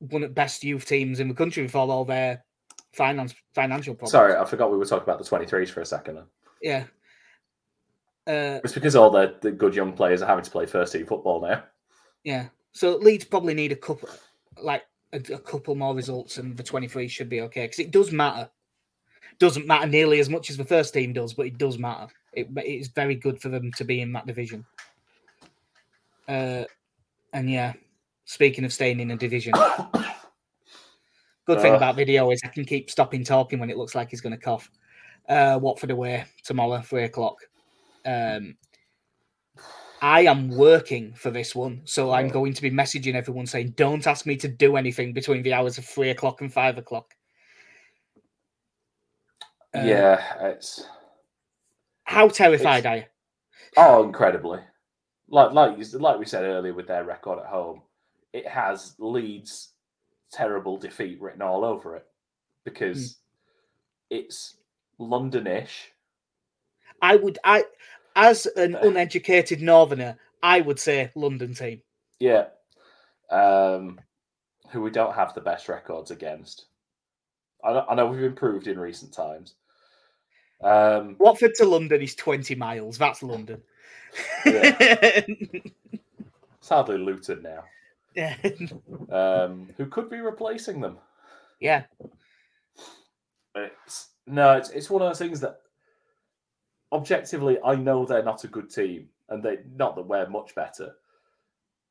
[0.00, 2.44] one of the best youth teams in the country before all their
[2.92, 4.10] finance financial problems.
[4.10, 6.18] sorry, I forgot we were talking about the twenty threes for a second.
[6.60, 6.84] Yeah.
[8.26, 11.06] Uh, It's because all the, the good young players are having to play first team
[11.06, 11.62] football now.
[12.24, 12.48] yeah.
[12.74, 14.10] So Leeds probably need a couple,
[14.60, 14.82] like
[15.12, 18.12] a, a couple more results, and the twenty three should be okay because it does
[18.12, 18.50] matter.
[19.38, 22.08] Doesn't matter nearly as much as the first team does, but it does matter.
[22.32, 24.66] It it is very good for them to be in that division.
[26.28, 26.64] Uh,
[27.32, 27.72] and yeah,
[28.24, 29.54] speaking of staying in a division,
[31.46, 34.22] Good thing about video is I can keep stopping talking when it looks like he's
[34.22, 34.70] going to cough.
[35.28, 37.36] Uh, Watford away tomorrow, three o'clock.
[38.06, 38.56] Um,
[40.04, 44.06] I am working for this one, so I'm going to be messaging everyone saying, "Don't
[44.06, 47.14] ask me to do anything between the hours of three o'clock and five o'clock."
[49.74, 50.86] Uh, yeah, it's
[52.04, 53.04] How terrified It's- are you?
[53.78, 54.60] oh incredibly.
[55.28, 57.80] Like like you- like we said earlier with their record at home,
[58.34, 59.72] it has Leeds'
[60.30, 62.06] terrible defeat written all over it
[62.64, 63.20] because
[64.10, 64.56] it's
[65.00, 65.92] Londonish.
[67.00, 67.64] I would, I,
[68.16, 71.82] as an uneducated northerner, I would say London team.
[72.20, 72.46] Yeah.
[73.30, 74.00] Um,
[74.70, 76.66] who we don't have the best records against.
[77.64, 79.54] I know, I know we've improved in recent times.
[80.62, 82.96] Um, Watford to London is twenty miles.
[82.96, 83.62] That's London.
[86.60, 87.64] sadly, Luton now,
[88.14, 88.36] yeah.
[89.10, 90.98] um, who could be replacing them.
[91.60, 91.82] yeah.
[93.54, 95.60] It's no, it's it's one of those things that
[96.94, 100.92] objectively I know they're not a good team, and they not that we're much better,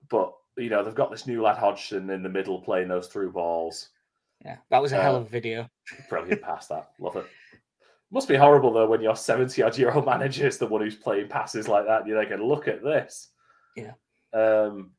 [0.10, 3.32] but you know they've got this new lad Hodgson in the middle playing those through
[3.32, 3.90] balls.
[4.44, 5.70] Yeah, that was a hell Uh, of a video.
[6.10, 6.92] Brilliant pass that.
[7.00, 7.26] Love it.
[8.12, 10.96] Must be horrible though when your 70 odd year old manager is the one who's
[10.96, 12.08] playing passes like that.
[12.08, 13.30] You're like, look at this.
[13.76, 13.94] Yeah.
[14.34, 14.92] Um,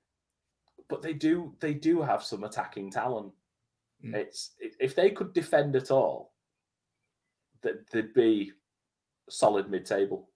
[0.88, 3.32] but they do they do have some attacking talent.
[4.04, 4.14] Mm.
[4.14, 6.32] It's if they could defend at all,
[7.62, 8.52] that they'd be
[9.28, 10.28] solid mid table.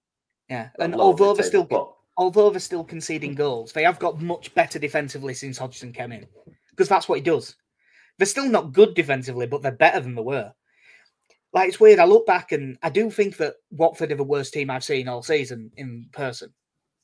[0.49, 4.55] Yeah, and although they're still but although they're still conceding goals, they have got much
[4.55, 6.27] better defensively since Hodgson came in
[6.71, 7.55] because that's what he does.
[8.19, 10.53] They're still not good defensively, but they're better than they were.
[11.53, 11.99] Like it's weird.
[11.99, 15.09] I look back and I do think that Watford are the worst team I've seen
[15.09, 16.53] all season in person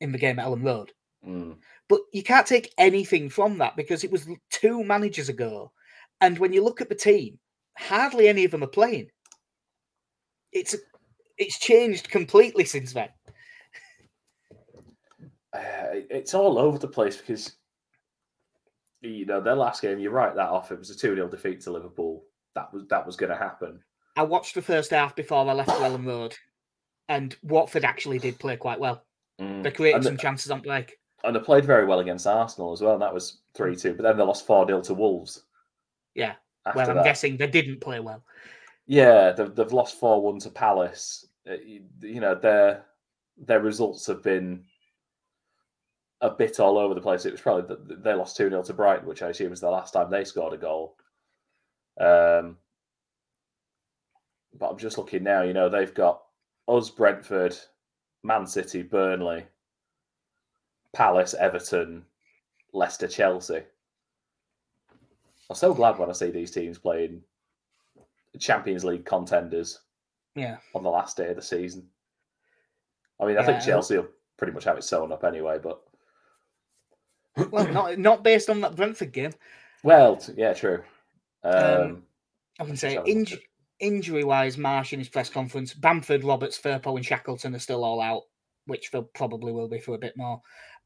[0.00, 0.92] in the game at Elland Road.
[1.26, 1.56] Mm.
[1.88, 5.72] But you can't take anything from that because it was two managers ago.
[6.20, 7.38] And when you look at the team,
[7.76, 9.10] hardly any of them are playing.
[10.52, 10.76] It's
[11.38, 13.08] it's changed completely since then.
[15.52, 17.56] Uh, it's all over the place because
[19.02, 19.98] you know their last game.
[19.98, 20.72] You write that off.
[20.72, 22.24] It was a two 0 defeat to Liverpool.
[22.54, 23.80] That was that was going to happen.
[24.16, 26.34] I watched the first half before I left Elland Road,
[27.08, 29.04] and Watford actually did play quite well.
[29.40, 29.62] Mm.
[29.62, 30.96] They created And some the- chances on break.
[31.24, 32.94] and they played very well against Arsenal as well.
[32.94, 33.94] And that was three two.
[33.94, 35.42] But then they lost four 0 to Wolves.
[36.14, 36.34] Yeah.
[36.66, 37.04] After Well, I'm that.
[37.04, 38.24] guessing they didn't play well.
[38.86, 41.26] Yeah, they've, they've lost four one to Palace.
[41.48, 42.84] Uh, You, know their
[43.36, 44.64] their results have been
[46.20, 47.24] a bit all over the place.
[47.26, 49.70] It was probably that they lost two 0 to Brighton, which I assume was the
[49.70, 50.96] last time they scored a goal.
[52.00, 52.58] Um,
[54.58, 55.42] but I'm just looking now.
[55.42, 56.22] You know they've got
[56.68, 57.56] us, Brentford,
[58.22, 59.44] Man City, Burnley,
[60.92, 62.04] Palace, Everton,
[62.72, 63.62] Leicester, Chelsea.
[65.50, 67.22] I'm so glad when I see these teams playing
[68.38, 69.80] Champions League contenders
[70.34, 70.56] Yeah.
[70.74, 71.88] on the last day of the season.
[73.20, 75.80] I mean, I think Chelsea will pretty much have it sewn up anyway, but
[77.50, 79.32] Well, not not based on that Brentford game.
[79.82, 80.82] well, yeah, true.
[81.42, 82.02] Um, Um,
[82.60, 83.42] I can say Let's have a look inj-
[83.80, 88.00] injury wise, Marsch in his press conference, Bamford, Roberts, Firpo, and Shackleton are still all
[88.00, 88.22] out,
[88.66, 90.40] which they probably will be for a bit more.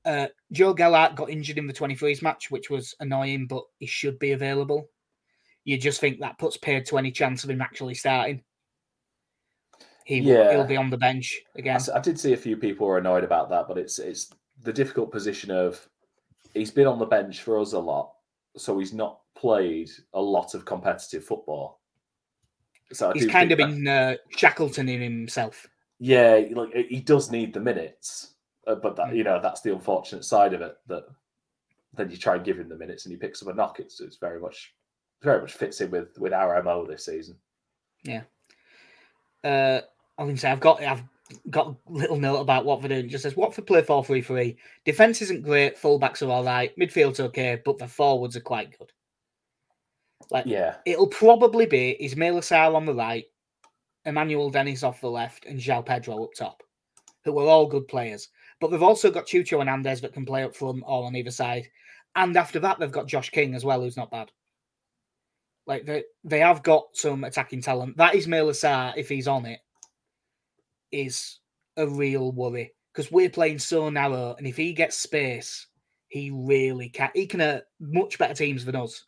[0.05, 4.19] Uh, Joe Gelhardt got injured in the 23s match, which was annoying, but he should
[4.19, 4.89] be available.
[5.69, 8.43] You just think that puts paid to any chance of him actually starting.
[10.07, 10.53] He will, Yeah.
[10.53, 11.77] he'll be on the bench I, again.
[11.77, 14.31] s- I did see a few people were annoyed about that, but it's it's
[14.63, 15.87] the difficult position of
[16.55, 18.15] he's been on the bench for us a lot,
[18.57, 21.83] so he's not played a lot of competitive football.
[22.95, 25.67] So I He's kind of that- been uh, Shackleton in himself.
[25.99, 29.17] Yeah, like he does need the minutes, uh, but that Mm.
[29.17, 30.79] you know that's the unfortunate side of it.
[30.87, 31.05] That
[31.93, 33.81] then you try and give him the minutes and he picks up a knock.
[33.81, 34.75] It's it's very much
[35.23, 37.37] very much fits in with with our mo this season.
[38.05, 38.23] Yeah.
[39.45, 39.81] Uh,
[40.17, 41.03] I can say I've got I've
[41.51, 42.93] got a little note about Watford.
[42.93, 44.57] It just says Watford play 4 3 3.
[44.85, 48.93] Defense isn't great, fullbacks are all right, midfield's okay, but the forwards are quite good.
[50.31, 53.25] Like Yeah, it'll probably be Ismaila Sarr on the right,
[54.05, 56.63] Emmanuel Dennis off the left, and João Pedro up top,
[57.25, 58.29] who are all good players.
[58.61, 61.69] But they've also got Cucho Hernández that can play up front or on either side.
[62.17, 64.33] And after that, they've got Josh King as well, who's not bad.
[65.69, 67.99] Like they they have got some attacking talent.
[67.99, 69.61] That Ismaila Sarr, if he's on it,
[70.91, 71.39] is
[71.77, 75.67] a real worry because we're playing so narrow, and if he gets space,
[76.09, 77.11] he really can.
[77.15, 79.05] He can hurt much better teams than us.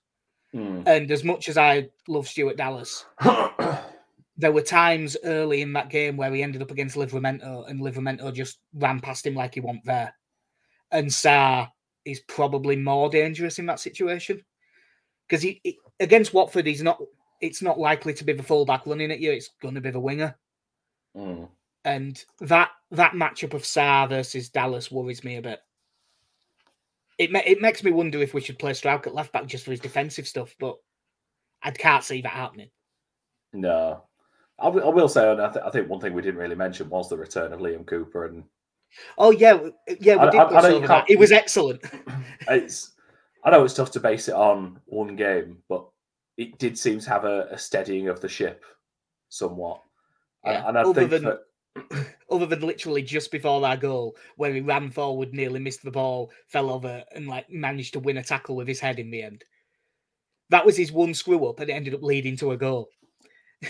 [0.53, 0.83] Hmm.
[0.85, 3.07] And as much as I love Stuart Dallas,
[4.37, 8.35] there were times early in that game where he ended up against Livramento and Livramento
[8.35, 10.14] just ran past him like he wasn't there.
[10.90, 11.70] And Sarr
[12.05, 14.42] is probably more dangerous in that situation
[15.27, 17.00] because he, he- against Watford, he's not.
[17.40, 19.30] It's not likely to be the fullback running at you.
[19.32, 20.36] It's going to be the winger,
[21.14, 21.44] Hmm.
[21.84, 25.60] and that that matchup of Sarr versus Dallas worries me a bit.
[27.18, 29.70] It it makes me wonder if we should play Struijk at left back just for
[29.70, 30.76] his defensive stuff, but
[31.62, 32.70] I can't see that happening.
[33.52, 34.02] no,
[34.58, 36.54] I, w- I will say, and I, th- I think one thing we didn't really
[36.54, 38.44] mention was the return of Liam Cooper, and
[39.18, 39.58] Oh yeah,
[40.00, 40.86] yeah, we I- did I- I know you that.
[40.86, 41.82] can't- It was excellent.
[42.48, 42.92] it's
[43.44, 45.87] I know it's tough to base it on one game, but
[46.37, 48.64] it did seem to have a, a steadying of the ship
[49.29, 49.83] somewhat.
[50.44, 51.40] And- Yeah, and, I other think than- that
[52.31, 56.31] Other than literally just before that goal, where he ran forward, nearly missed the ball,
[56.48, 59.44] fell over, and like managed to win a tackle with his head in the end.
[60.48, 62.88] That was his one screw up, and it ended up leading to a goal.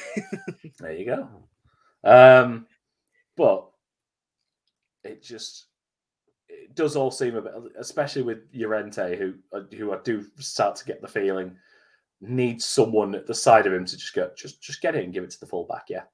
[0.78, 1.28] There you go.
[2.02, 2.66] Um,
[3.36, 3.68] but
[5.04, 5.66] it just
[6.70, 10.76] it does all seem a bit, especially with Llorente, who uh, who I do start
[10.76, 11.56] to get the feeling
[12.20, 15.12] needs someone at the side of him to just go, just just get it and
[15.12, 15.86] give it to the fullback.
[15.88, 16.04] Yeah,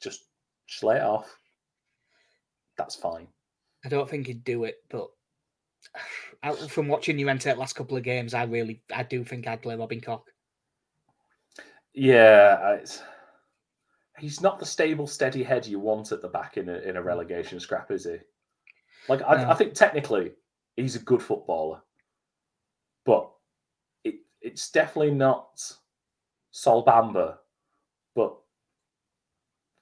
[0.00, 0.26] just
[0.66, 1.36] just lay it off.
[2.76, 3.26] That's fine.
[3.84, 5.08] I don't think he'd do it, but
[6.44, 9.48] out from watching you enter the last couple of games, I really, I do think
[9.48, 10.22] I'd play Robin Koch.
[11.92, 12.78] Yeah,
[14.18, 17.02] he's not the stable, steady head you want at the back in a in a
[17.02, 18.18] relegation scrap, is he?
[19.08, 19.50] Like I, No.
[19.50, 20.32] I think technically
[20.76, 21.80] he's a good footballer,
[23.04, 23.30] but
[24.04, 25.60] it it's definitely not
[26.50, 27.38] Sol Bamba.
[28.14, 28.36] But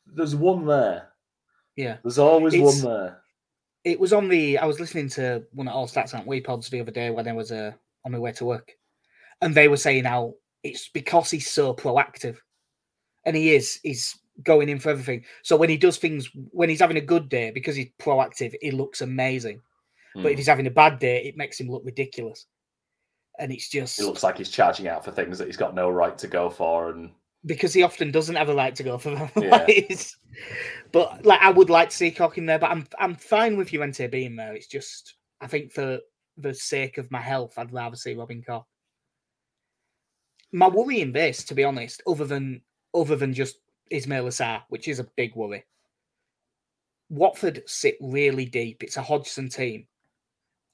[0.06, 1.08] there's one there.
[1.76, 1.98] Yeah.
[2.02, 3.22] There's always It's- one there.
[3.84, 4.58] It was on the.
[4.58, 7.28] I was listening to one of All Stats and We pods the other day when
[7.28, 7.70] I was uh,
[8.04, 8.72] on my way to work,
[9.40, 12.36] and they were saying how it's because he's so proactive,
[13.24, 13.78] and he is.
[13.84, 15.24] He's going in for everything.
[15.42, 18.70] So when he does things, when he's having a good day, because he's proactive, he
[18.70, 19.60] looks amazing.
[20.16, 20.22] Mm.
[20.22, 20.38] But if hmm.
[20.38, 22.46] he's having a bad day, it makes him look ridiculous.
[23.38, 24.00] And it's just.
[24.00, 26.48] It looks like he's charging out for things that he's got no right to go
[26.48, 27.10] for, and
[27.44, 29.30] because he often doesn't have a right to go for them.
[29.36, 29.66] Yeah.
[30.92, 33.72] but like, I would like to see Koch in there, but I'm I'm fine with
[33.72, 34.54] Llorente being there.
[34.54, 36.00] It's just I think for
[36.36, 38.64] the sake of my health, I'd rather see Robin Koch.
[40.52, 42.62] My worry in this, to be honest, other than
[42.94, 43.56] other than just
[43.92, 45.64] Ismaila Sarr, which is a big worry.
[47.08, 48.82] Watford sit really deep.
[48.82, 49.86] It's a Hodgson team.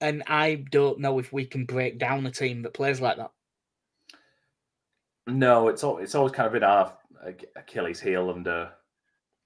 [0.01, 3.31] And I don't know if we can break down a team that plays like that.
[5.27, 6.93] No, it's all, it's always kind of been our
[7.55, 8.73] Achilles heel under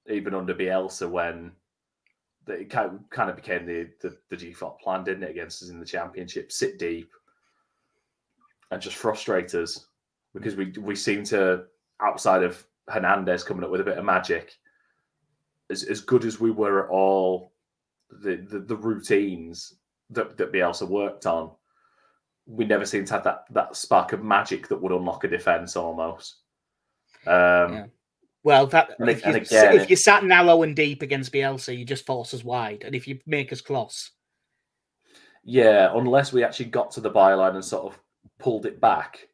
[0.08, 1.52] even under Bielsa when
[2.48, 5.86] it kind of became the, the, the default plan, didn't it, against us in the
[5.86, 6.52] championship?
[6.52, 7.10] Sit deep
[8.70, 9.86] and just frustrate us
[10.34, 11.64] because we we seem to
[12.00, 14.52] outside of Hernandez coming up with a bit of magic,
[15.70, 17.52] as as good as we were at all
[18.10, 19.74] the the, the routines
[20.10, 21.50] that that Bielsa worked on,
[22.46, 25.76] we never seemed to have that that spark of magic that would unlock a defense
[25.76, 26.36] almost.
[27.26, 27.86] Um, yeah.
[28.44, 32.06] Well, that if, you, again, if you sat narrow and deep against Bielsa, you just
[32.06, 34.12] force us wide, and if you make us cross,
[35.42, 37.98] yeah, unless we actually got to the byline and sort of
[38.38, 39.26] pulled it back,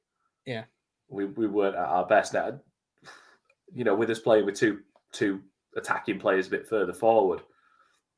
[0.46, 0.64] yeah,
[1.10, 2.32] we, we weren't at our best.
[2.32, 2.58] Now,
[3.74, 4.80] you know, with us playing with two
[5.12, 5.40] two
[5.76, 7.40] attacking players a bit further forward,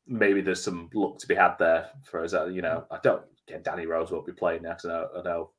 [0.07, 2.33] maybe there's some luck to be had there for us.
[2.33, 4.85] You know, I don't again, Danny Rose won't be playing next.
[4.85, 5.51] I I know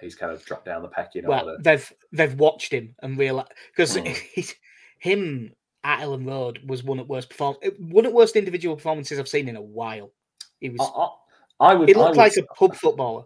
[0.00, 1.62] he's kind of dropped down the pecking well, order.
[1.62, 4.54] They've they've watched him and realized because mm.
[4.98, 5.52] him
[5.84, 9.48] at Elland Road was one of worst perform one of worst individual performances I've seen
[9.48, 10.12] in a while.
[10.60, 10.80] He was.
[10.80, 11.88] I, I, I would.
[11.88, 13.24] He looked would, like a pub footballer.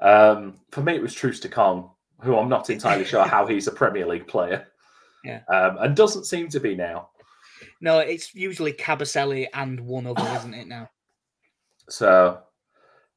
[0.00, 1.90] Um, for me, it was Troost-Ekong,
[2.22, 4.66] who I'm not entirely sure how he's a Premier League player.
[5.22, 7.10] Yeah, um, and doesn't seem to be now.
[7.82, 10.88] No, it's usually Kabasele and one other, isn't it now?
[11.90, 12.38] So,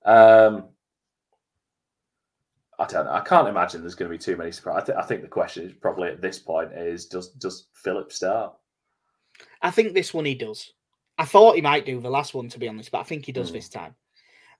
[0.03, 0.65] um,
[2.79, 3.13] I don't know.
[3.13, 4.83] I can't imagine there's going to be too many surprises.
[4.83, 8.11] I, th- I think the question is probably at this point is does does Philip
[8.11, 8.53] start?
[9.61, 10.73] I think this one he does.
[11.17, 13.31] I thought he might do the last one to be honest, but I think he
[13.31, 13.53] does mm.
[13.53, 13.95] this time.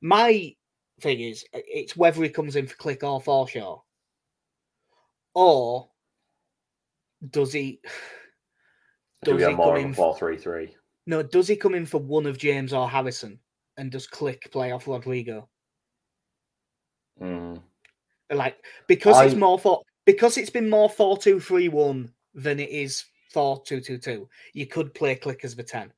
[0.02, 0.56] My
[1.02, 3.82] thing is, it's whether he comes in for Klich or Forshaw,
[5.34, 5.90] or
[7.30, 7.80] does he?
[9.24, 10.76] Does do he more come in four three three?
[11.06, 13.40] No, does he come in for one of James or Harrison
[13.78, 15.50] and does Klich play off Rodrigo?
[17.22, 17.62] Mm.
[18.32, 18.58] Like
[18.88, 19.26] because I...
[19.26, 23.62] it's more for because it's been more four two three one than it is four
[23.66, 24.30] two two two.
[24.54, 25.92] You could play Klich as the ten.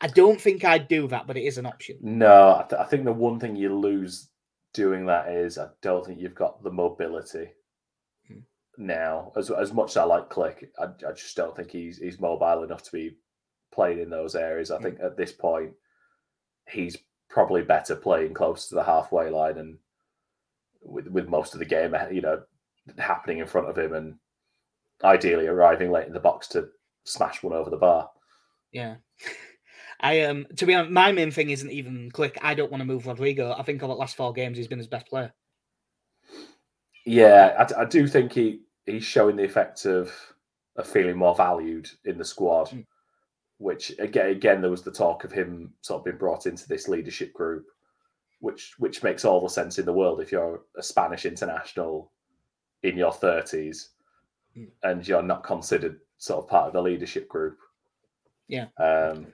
[0.00, 1.98] I don't think I'd do that, but it is an option.
[2.00, 4.30] No, I, th- I think the one thing you lose
[4.72, 7.50] doing that is I don't think you've got the mobility.
[8.80, 9.30] Now.
[9.36, 12.62] As as much as I like Klich, I, I just don't think he's he's mobile
[12.64, 13.16] enough to be
[13.72, 14.70] playing in those areas.
[14.70, 14.84] I hmm.
[14.84, 15.72] think at this point
[16.66, 16.96] he's
[17.28, 19.76] probably better playing close to the halfway line and
[20.82, 22.42] with with most of the game, you know,
[22.96, 24.16] happening in front of him, and
[25.04, 26.68] ideally arriving late in the box to
[27.04, 28.10] smash one over the bar.
[28.72, 28.96] Yeah.
[30.00, 32.38] I um to be honest, my main thing isn't even Klich.
[32.40, 33.52] I don't want to move Rodrigo.
[33.52, 35.34] I think over the last four games he's been his best player.
[37.04, 38.60] Yeah, I, I do think he
[38.90, 40.12] he's showing the effect of
[40.76, 42.68] of feeling more valued in the squad.
[42.68, 42.86] Mm.
[43.58, 46.88] Which again, again, there was the talk of him sort of being brought into this
[46.88, 47.66] leadership group
[48.40, 52.10] which which makes all the sense in the world if you're a Spanish international
[52.82, 53.90] in your thirties
[54.56, 54.68] mm.
[54.82, 57.58] and you're not considered sort of part of the leadership group.
[58.48, 58.66] Yeah.
[58.78, 59.26] Um,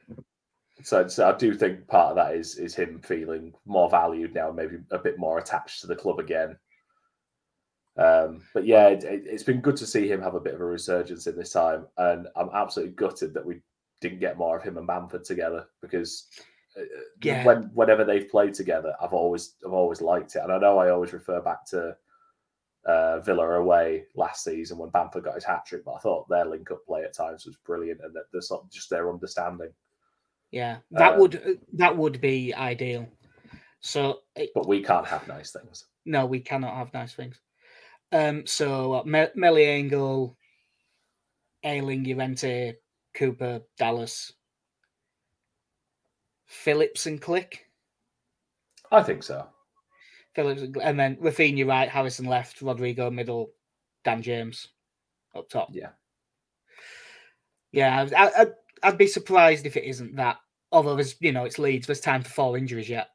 [0.83, 4.51] so, so I do think part of that is is him feeling more valued now,
[4.51, 6.59] maybe a bit more attached to the club again.
[7.99, 10.65] Um, but yeah, it, has been good to see him have a bit of a
[10.65, 13.61] resurgence in this time, and I'm absolutely gutted that we
[14.01, 16.29] didn't get more of him and Bamford together because
[17.23, 17.45] yeah.
[17.45, 20.91] when whenever they've played together, I've always I've always liked it, and I know I
[20.91, 21.97] always refer back to
[22.85, 26.45] uh, Villa away last season when Bamford got his hat trick, but I thought their
[26.45, 29.73] link up play at times was brilliant, and that there's just their understanding.
[30.51, 33.09] Yeah, that um, would that would be ideal.
[33.81, 35.85] So, it, but we can't have nice things.
[36.05, 37.41] No, we cannot have nice things.
[38.13, 40.37] Um, so uh, Me- Meliengel,
[41.65, 42.75] Ayling, Llorente,
[43.15, 44.33] Cooper, Dallas,
[46.47, 47.59] Phillips and Klich.
[48.93, 49.47] I think so.
[50.35, 53.51] Phillips and then Raphinha right, Harrison left, Rodrigo middle,
[54.05, 54.69] Dan James
[55.35, 55.69] up top.
[55.73, 55.91] Yeah,
[57.73, 58.07] yeah.
[58.17, 58.47] I, I,
[58.83, 60.37] I'd be surprised if it isn't that.
[60.73, 61.87] Although there's, you know, it's Leeds.
[61.87, 63.09] There's time for four injuries yet.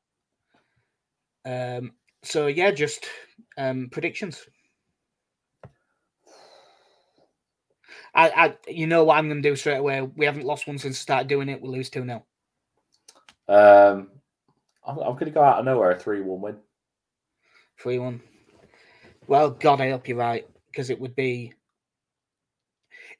[1.45, 1.93] Um.
[2.23, 3.05] So yeah, just
[3.57, 4.45] um predictions.
[8.13, 10.01] I, I, you know what I'm going to do straight away.
[10.01, 11.61] We haven't lost one since I started doing it.
[11.61, 12.25] We lose two 0
[13.47, 14.09] Um,
[14.85, 16.57] I'm, I'm going to go out of nowhere a three-one win.
[17.79, 18.21] Three one.
[19.27, 21.53] Well, God, I hope you're right because it would be,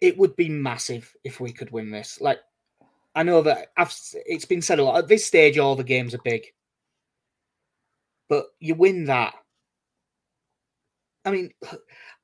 [0.02, 2.20] it would be massive if we could win this.
[2.20, 2.40] Like,
[3.16, 3.94] I know that I've,
[4.26, 4.98] it's been said a lot.
[4.98, 6.44] At this stage, all the games are big,
[8.30, 9.34] but you win that.
[11.24, 11.52] I mean,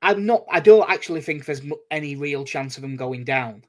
[0.02, 0.46] I'm not.
[0.52, 3.64] I don't actually think there's any real chance of them going down.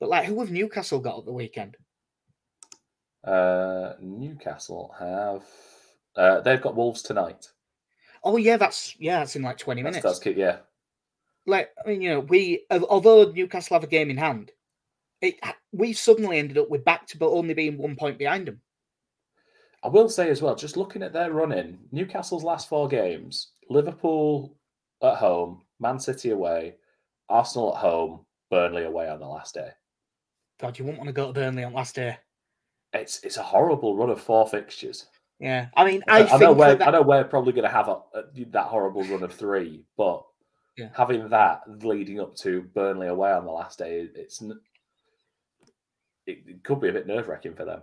[0.00, 1.76] But like, who have Newcastle got at the weekend?
[3.24, 5.44] Uh, Newcastle have
[6.16, 7.50] uh, they've got Wolves tonight.
[8.24, 10.02] Oh yeah, that's yeah, that's in like twenty minutes.
[10.02, 10.36] that's good.
[10.36, 10.58] Yeah,
[11.46, 14.50] like I mean, you know, we although Newcastle have a game in hand,
[15.20, 15.36] it
[15.72, 18.60] we suddenly ended up with back to but only being one point behind them.
[19.84, 20.56] I will say as well.
[20.56, 24.56] Just looking at their run in, Newcastle's last four games: Liverpool
[25.02, 26.76] at home, Man City away,
[27.28, 29.70] Arsenal at home, Burnley away on the last day.
[30.60, 32.16] God, you wouldn't want to go to Burnley on last day.
[32.92, 35.06] It's it's a horrible run of four fixtures.
[35.38, 37.70] Yeah, I mean, I, I, I know we're that, I know we're probably going to
[37.70, 40.24] have a, a, that horrible run of three, but
[40.78, 40.88] Yeah.
[40.96, 44.40] having that leading up to Burnley away on the last day, it's
[46.26, 47.82] it, it could be a bit nerve wracking for them.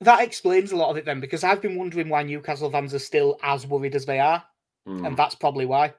[0.00, 2.98] that explains a lot of it then, because I've been wondering why Newcastle fans are
[2.98, 4.42] still as worried as they are,
[4.88, 5.06] Mm.
[5.06, 5.92] and that's probably why.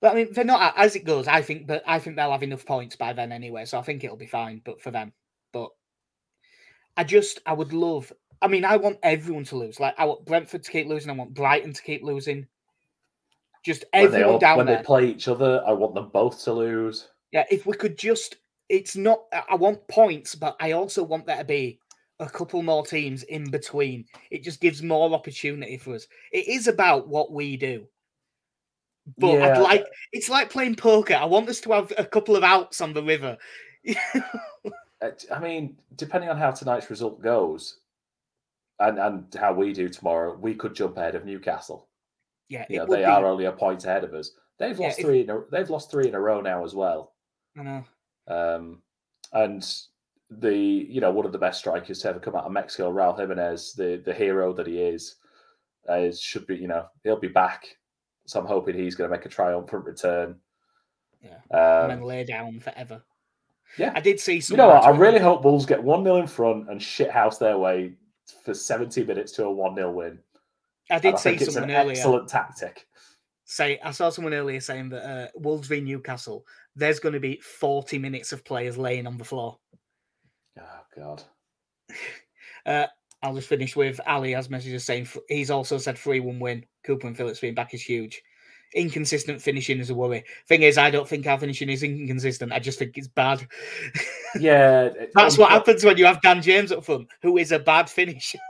[0.00, 1.26] But I mean, they're not as it goes.
[1.26, 4.04] I think, but I think they'll have enough points by then anyway, so I think
[4.04, 4.60] it'll be fine.
[4.64, 5.12] But for them,
[5.52, 5.70] but
[6.96, 8.12] I just, I would love.
[8.42, 9.80] I mean, I want everyone to lose.
[9.80, 11.10] Like, I want Brentford to keep losing.
[11.10, 12.46] I want Brighton to keep losing.
[13.64, 14.76] Just when everyone all, down when there.
[14.76, 17.08] they play each other, I want them both to lose.
[17.32, 18.36] Yeah, if we could just,
[18.68, 21.80] it's not, I want points, but I also want there to be
[22.20, 24.04] a couple more teams in between.
[24.30, 26.06] It just gives more opportunity for us.
[26.30, 27.88] It is about what we do.
[29.18, 29.52] But Yeah.
[29.52, 31.14] I'd like, it's like playing poker.
[31.14, 33.36] I want us to have a couple of outs on the river.
[35.02, 37.80] Uh, I mean, depending on how tonight's result goes,
[38.80, 41.88] and and how we do tomorrow, we could jump ahead of Newcastle.
[42.48, 44.30] yeah, You know, they be- are only a point ahead of us.
[44.58, 45.20] They've Yeah, lost if- three.
[45.20, 47.12] In a, they've lost three in a row now as well.
[47.58, 47.84] I know.
[48.26, 48.82] Um,
[49.34, 49.62] and
[50.30, 53.18] the you know one of the best strikers to ever come out of Mexico, Raul
[53.20, 55.16] Jimenez, the the hero that he is,
[55.90, 57.66] uh, is should be you know he'll be back.
[58.26, 60.36] So I'm hoping he's going to make a triumphant return.
[61.22, 61.38] Yeah.
[61.50, 63.02] and then Um, lay down forever.
[63.78, 63.92] yeah.
[63.94, 64.54] I did see some.
[64.54, 64.84] you know what?
[64.84, 67.94] I really hope Wolves get one 0 in front and shithouse their way
[68.44, 70.18] for 70 minutes to a one 0 win.
[70.90, 71.90] I did see think it's an someone earlier.
[71.92, 72.86] excellent tactic.
[73.44, 76.44] say I saw someone earlier saying that uh, Wolves v Newcastle,
[76.76, 79.58] there's going to be 40 minutes of players laying on the floor.
[80.58, 81.22] Oh God.
[82.66, 82.86] Uh,
[83.22, 86.64] I'll just finish with Ali has messages saying he's also said 3 1 win.
[86.86, 88.22] Cooper and Phillips being back is huge.
[88.74, 90.24] Inconsistent finishing is a worry.
[90.48, 92.52] Thing is, I don't think our finishing is inconsistent.
[92.52, 93.46] I just think it's bad.
[94.38, 97.88] Yeah, That's what happens when you have Dan James up front, who is a bad
[97.88, 98.38] finisher.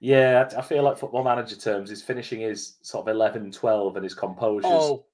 [0.00, 4.04] Yeah, I feel like football manager terms, his finishing is sort of 11 12 and
[4.04, 4.66] his composure.
[4.66, 5.06] Oh,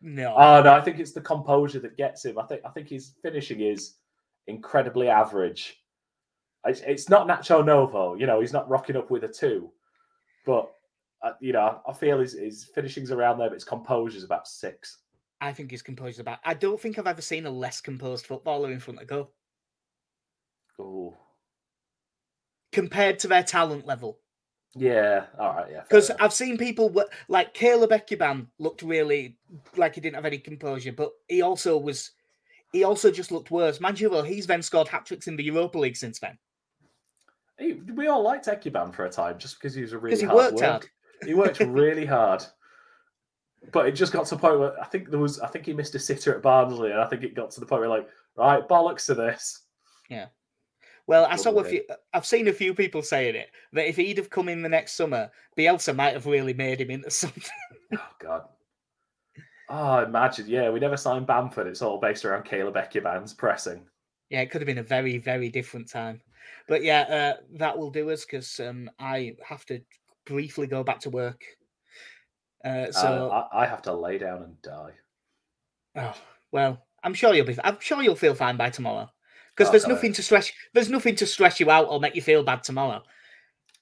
[0.00, 0.34] no.
[0.36, 2.38] Oh no, I think it's the composure that gets him.
[2.38, 3.94] I think I think his finishing is
[4.46, 5.76] incredibly average.
[6.64, 9.70] It's, it's not Nacho Novo, you know, he's not rocking up with a two,
[10.44, 10.68] but
[11.22, 14.98] uh, you know, I feel his, his finishing's around there, but his composure's about six.
[15.40, 16.38] I think his composure's about.
[16.44, 19.32] I don't think I've ever seen a less composed footballer in front of goal
[20.80, 21.16] Oh,
[22.72, 24.18] compared to their talent level.
[24.76, 25.82] yeah, all right, yeah.
[25.82, 26.10] Because.
[26.20, 26.94] I've seen people
[27.28, 29.38] like Caleb Ekuban looked really
[29.76, 32.12] like he didn't have any composure, but he also was.
[32.72, 33.78] He also just looked worse.
[33.78, 36.38] Though, he's then scored hat tricks in the Europa League since then.
[37.58, 40.24] He- we all liked Ekuban for a time just because he was a really he
[40.26, 40.66] hard worked worker.
[40.66, 40.86] hard.
[41.24, 42.44] He worked really hard.
[43.72, 45.72] But it just got to the point where I think there was I think he
[45.72, 48.08] missed a sitter at Barnsley, and I think it got to the point where like,
[48.36, 49.62] right, bollocks to this.
[50.08, 50.26] Yeah.
[51.06, 51.82] Well, I saw a few.
[52.12, 54.92] I've seen a few people saying it that if he'd have come in the next
[54.92, 57.42] summer, Bielsa might have really made him into something.
[57.94, 58.42] Oh god.
[59.70, 61.66] Oh, imagine, yeah, we never signed Bamford.
[61.66, 63.84] It's all based around Caleb Ekuban's pressing.
[64.30, 66.22] Yeah, it could have been a very, very different time.
[66.68, 69.80] But yeah, uh, that will do us because um, I have to
[70.28, 71.42] briefly go back to work.
[72.64, 74.92] Uh, so, Uh, I, I have to lay down and die.
[75.96, 76.14] oh,
[76.52, 77.56] well, I'm sure you'll be.
[77.64, 79.08] I'm sure you'll feel fine by tomorrow
[79.56, 80.50] because Oh, there's nothing to stress.
[80.74, 83.02] There's nothing to stress you out or make you feel bad tomorrow.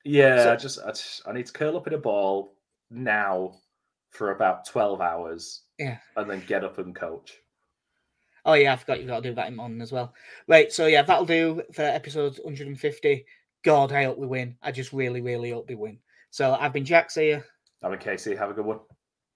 [0.04, 2.54] Yeah, So- I just, I just I need to curl up in a ball
[2.90, 3.54] now
[4.10, 5.62] for about twelve hours.
[5.78, 5.98] Yeah.
[6.16, 7.34] and then get up and coach.
[8.46, 10.14] Oh yeah, I forgot you've got to do that in morning as well.
[10.48, 13.26] Right, so yeah, that'll do for episode 150.
[13.62, 14.56] God, I hope we win.
[14.62, 15.98] I just really, really hope we win.
[16.36, 17.46] So I've been Jax here.
[17.82, 18.36] I'm in Casey.
[18.36, 18.80] Have a good one.